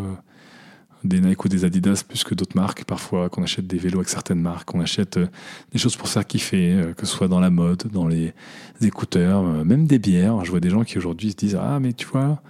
des 1.03 1.19
Nike 1.19 1.43
ou 1.43 1.49
des 1.49 1.65
Adidas 1.65 2.03
plus 2.07 2.23
que 2.23 2.33
d'autres 2.33 2.55
marques. 2.55 2.85
Parfois, 2.85 3.27
qu'on 3.27 3.43
achète 3.43 3.67
des 3.67 3.77
vélos 3.77 3.99
avec 3.99 4.07
certaines 4.07 4.39
marques, 4.39 4.69
qu'on 4.69 4.79
achète 4.79 5.17
euh, 5.17 5.27
des 5.73 5.79
choses 5.79 5.97
pour 5.97 6.07
ça 6.07 6.23
kiffer, 6.23 6.93
que 6.95 7.05
ce 7.05 7.13
soit 7.13 7.27
dans 7.27 7.41
la 7.41 7.49
mode, 7.49 7.87
dans 7.91 8.07
les 8.07 8.33
écouteurs, 8.81 9.43
même 9.43 9.85
des 9.85 9.99
bières. 9.99 10.45
Je 10.45 10.51
vois 10.51 10.61
des 10.61 10.69
gens 10.69 10.85
qui 10.85 10.97
aujourd'hui 10.97 11.31
se 11.31 11.35
disent 11.35 11.59
ah 11.61 11.79
mais 11.81 11.91
tu 11.91 12.07
vois, 12.07 12.41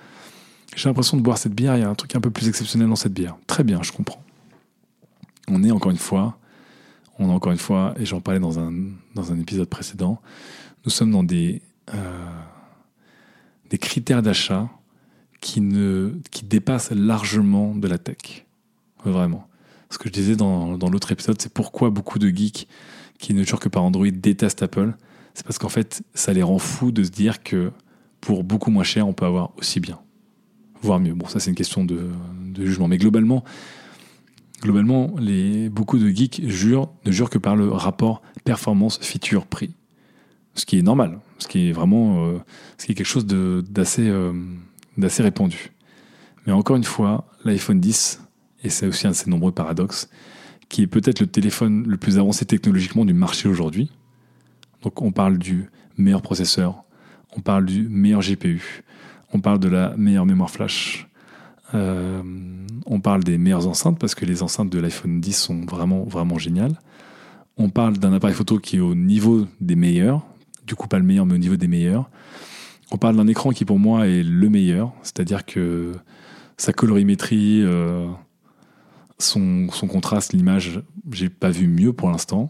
j'ai 0.78 0.88
l'impression 0.88 1.18
de 1.18 1.24
boire 1.24 1.38
cette 1.38 1.56
bière. 1.56 1.76
Il 1.76 1.82
y 1.82 1.84
a 1.84 1.90
un 1.90 1.96
truc 1.96 2.16
un 2.16 2.22
peu 2.22 2.30
plus 2.30 2.48
exceptionnel 2.48 2.88
dans 2.88 2.96
cette 2.96 3.14
bière. 3.14 3.36
Très 3.48 3.64
bien, 3.64 3.82
je 3.82 3.92
comprends. 3.92 4.24
On 5.48 5.64
est 5.64 5.72
encore 5.72 5.92
une 5.92 5.98
fois, 5.98 6.38
on 7.20 7.30
est 7.30 7.34
encore 7.34 7.52
une 7.52 7.58
fois, 7.58 7.96
et 7.98 8.06
j'en 8.06 8.22
parlais 8.22 8.40
dans 8.40 8.60
un 8.60 8.72
dans 9.16 9.32
un 9.32 9.40
épisode 9.40 9.68
précédent. 9.68 10.22
Nous 10.86 10.92
sommes 10.92 11.12
dans 11.12 11.24
des 11.24 11.62
des 13.70 13.78
critères 13.78 14.22
d'achat 14.22 14.70
qui, 15.42 15.62
qui 16.32 16.46
dépassent 16.46 16.92
largement 16.92 17.76
de 17.76 17.88
la 17.88 17.98
tech. 17.98 18.46
Vraiment. 19.04 19.48
Ce 19.90 19.98
que 19.98 20.10
je 20.10 20.14
disais 20.14 20.36
dans, 20.36 20.78
dans 20.78 20.90
l'autre 20.90 21.12
épisode, 21.12 21.42
c'est 21.42 21.54
pourquoi 21.54 21.90
beaucoup 21.90 22.20
de 22.20 22.30
geeks 22.30 22.68
qui 23.20 23.34
ne 23.34 23.44
jurent 23.44 23.60
que 23.60 23.70
par 23.70 23.84
Android 23.84 24.10
détestent 24.10 24.64
Apple. 24.64 24.94
C'est 25.34 25.46
parce 25.46 25.58
qu'en 25.58 25.70
fait, 25.70 26.04
ça 26.14 26.34
les 26.34 26.44
rend 26.44 26.60
fous 26.60 26.92
de 26.92 27.04
se 27.04 27.10
dire 27.10 27.44
que 27.44 27.72
pour 28.22 28.44
beaucoup 28.44 28.72
moins 28.72 28.84
cher, 28.84 29.08
on 29.08 29.14
peut 29.14 29.26
avoir 29.26 29.52
aussi 29.58 29.80
bien, 29.80 30.00
voire 30.82 31.00
mieux. 31.00 31.14
Bon, 31.14 31.28
ça 31.28 31.40
c'est 31.40 31.50
une 31.50 31.56
question 31.56 31.86
de, 31.86 32.10
jugement. 32.58 32.88
Mais 32.88 32.98
globalement, 32.98 33.44
globalement 34.62 35.16
beaucoup 35.70 36.00
de 36.00 36.10
geeks 36.10 36.42
ne 36.42 36.50
jurent 37.12 37.30
que 37.30 37.38
par 37.38 37.56
le 37.56 37.70
rapport 37.70 38.22
performance-feature-prix 38.44 39.74
ce 40.58 40.66
qui 40.66 40.80
est 40.80 40.82
normal, 40.82 41.20
ce 41.38 41.48
qui 41.48 41.70
est 41.70 41.72
vraiment 41.72 42.26
euh, 42.26 42.40
ce 42.78 42.86
qui 42.86 42.92
est 42.92 42.96
quelque 42.96 43.08
chose 43.08 43.26
d'assez 43.26 44.08
euh, 44.08 44.34
d'assez 44.98 45.24
répandu. 45.24 45.72
Mais 46.46 46.54
encore 46.54 46.76
une 46.76 46.84
fois, 46.84 47.28
l'iPhone 47.46 47.80
10, 47.80 48.22
et 48.64 48.70
c'est 48.70 48.88
aussi 48.88 49.08
un 49.08 49.12
de 49.12 49.30
nombreux 49.30 49.52
paradoxes, 49.52 50.10
qui 50.70 50.82
est 50.82 50.88
peut-être 50.88 51.20
le 51.20 51.28
téléphone 51.28 51.86
le 51.88 51.98
plus 51.98 52.18
avancé 52.18 52.46
technologiquement 52.46 53.06
du 53.06 53.14
marché 53.14 53.48
aujourd'hui. 53.48 53.92
Donc 54.82 55.02
on 55.02 55.12
parle 55.12 55.38
du 55.38 55.70
meilleur 55.98 56.22
processeur, 56.22 56.84
on 57.36 57.42
parle 57.42 57.66
du 57.66 57.88
meilleur 57.88 58.22
GPU, 58.22 58.84
on 59.34 59.40
parle 59.40 59.60
de 59.60 59.68
la 59.68 59.94
meilleure 59.98 60.26
mémoire 60.26 60.50
flash, 60.50 61.08
euh, 61.74 62.22
on 62.86 63.00
parle 63.00 63.24
des 63.24 63.38
meilleures 63.38 63.68
enceintes 63.68 64.00
parce 64.00 64.16
que 64.16 64.26
les 64.26 64.42
enceintes 64.42 64.70
de 64.70 64.80
l'iPhone 64.80 65.20
10 65.20 65.34
sont 65.34 65.62
vraiment 65.66 66.04
vraiment 66.04 66.38
géniales. 66.38 66.80
On 67.58 67.70
parle 67.70 67.98
d'un 67.98 68.14
appareil 68.14 68.36
photo 68.36 68.60
qui 68.60 68.78
est 68.78 68.80
au 68.80 68.96
niveau 68.96 69.48
des 69.60 69.76
meilleurs, 69.76 70.26
du 70.66 70.76
coup 70.76 70.88
pas 70.88 71.00
le 71.00 71.06
meilleur, 71.06 71.26
mais 71.26 71.34
au 71.34 71.40
niveau 71.40 71.56
des 71.56 71.68
meilleurs. 71.68 72.10
On 72.92 72.98
parle 72.98 73.18
d'un 73.18 73.28
écran 73.28 73.52
qui 73.52 73.66
pour 73.66 73.80
moi 73.80 74.08
est 74.08 74.24
le 74.24 74.50
meilleur, 74.50 74.94
c'est-à-dire 75.02 75.46
que 75.46 75.94
sa 76.56 76.72
colorimétrie, 76.72 77.62
euh, 77.64 78.08
son, 79.20 79.68
contraste, 79.90 80.32
l'image, 80.32 80.82
j'ai 81.12 81.30
pas 81.30 81.50
vu 81.50 81.68
mieux 81.68 81.92
pour 81.92 82.10
l'instant. 82.10 82.50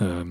Euh, 0.00 0.24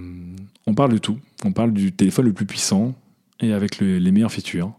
on 0.67 0.73
parle 0.73 0.91
de 0.91 0.97
tout. 0.97 1.17
On 1.45 1.53
parle 1.53 1.71
du 1.71 1.93
téléphone 1.93 2.25
le 2.25 2.33
plus 2.33 2.45
puissant 2.45 2.93
et 3.39 3.53
avec 3.53 3.79
les 3.79 4.11
meilleures 4.11 4.31
features. 4.31 4.73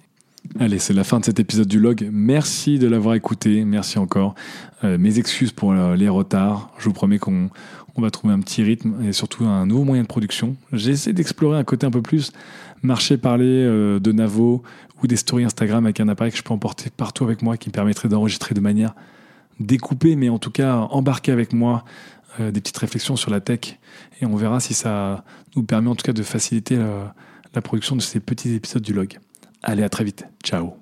Allez, 0.60 0.80
c'est 0.80 0.94
la 0.94 1.04
fin 1.04 1.20
de 1.20 1.26
cet 1.26 1.40
épisode 1.40 1.68
du 1.68 1.80
log. 1.80 2.10
Merci 2.12 2.80
de 2.80 2.88
l'avoir 2.88 3.16
écouté. 3.16 3.64
Merci 3.66 4.00
encore. 4.00 4.36
mes 4.84 5.20
excuses 5.20 5.52
pour 5.52 5.74
les 5.74 6.10
retards. 6.10 6.72
Je 6.78 6.86
vous 6.86 6.94
promets 6.94 7.20
qu'on 7.20 7.50
on 7.96 8.02
va 8.02 8.10
trouver 8.12 8.34
un 8.34 8.40
petit 8.40 8.64
rythme 8.64 8.96
et 9.04 9.12
surtout 9.12 9.46
un 9.46 9.66
nouveau 9.66 9.84
moyen 9.84 10.04
de 10.04 10.08
production. 10.08 10.56
J'ai 10.72 10.92
essayé 10.92 11.14
d'explorer 11.14 11.58
un 11.58 11.64
côté 11.64 11.86
un 11.86 11.92
peu 11.92 12.02
plus 12.02 12.32
marché 12.82 13.18
parler 13.18 13.66
de 13.66 14.12
Navo 14.12 14.64
ou 15.02 15.08
des 15.08 15.18
stories 15.18 15.44
Instagram 15.44 15.86
avec 15.86 16.00
un 16.00 16.08
appareil 16.08 16.32
que 16.32 16.38
je 16.38 16.44
peux 16.44 16.54
emporter 16.54 16.90
partout 16.90 17.26
avec 17.26 17.42
moi 17.42 17.58
qui 17.58 17.70
me 17.70 17.74
permettrait 17.74 18.08
d'enregistrer 18.08 18.56
de 18.56 18.62
manière 18.62 18.96
découpée, 19.60 20.16
mais 20.16 20.30
en 20.30 20.40
tout 20.40 20.52
cas 20.52 20.76
embarquer 20.76 21.34
avec 21.34 21.52
moi 21.52 21.84
des 22.40 22.62
petites 22.62 22.78
réflexions 22.78 23.18
sur 23.18 23.32
la 23.32 23.42
tech 23.42 23.78
et 24.22 24.26
on 24.26 24.36
verra 24.38 24.62
si 24.62 24.74
ça 24.74 25.26
nous 25.58 25.64
permet 25.64 25.90
en 25.90 25.96
tout 25.96 26.06
cas 26.06 26.14
de 26.14 26.24
faciliter 26.24 26.78
la 27.54 27.62
production 27.62 27.98
de 27.98 28.02
ces 28.02 28.22
petits 28.22 28.54
épisodes 28.54 28.84
du 28.84 28.94
log. 28.94 29.20
Allez, 29.64 29.84
à 29.84 29.90
très 29.90 30.04
vite. 30.04 30.26
Ciao 30.44 30.79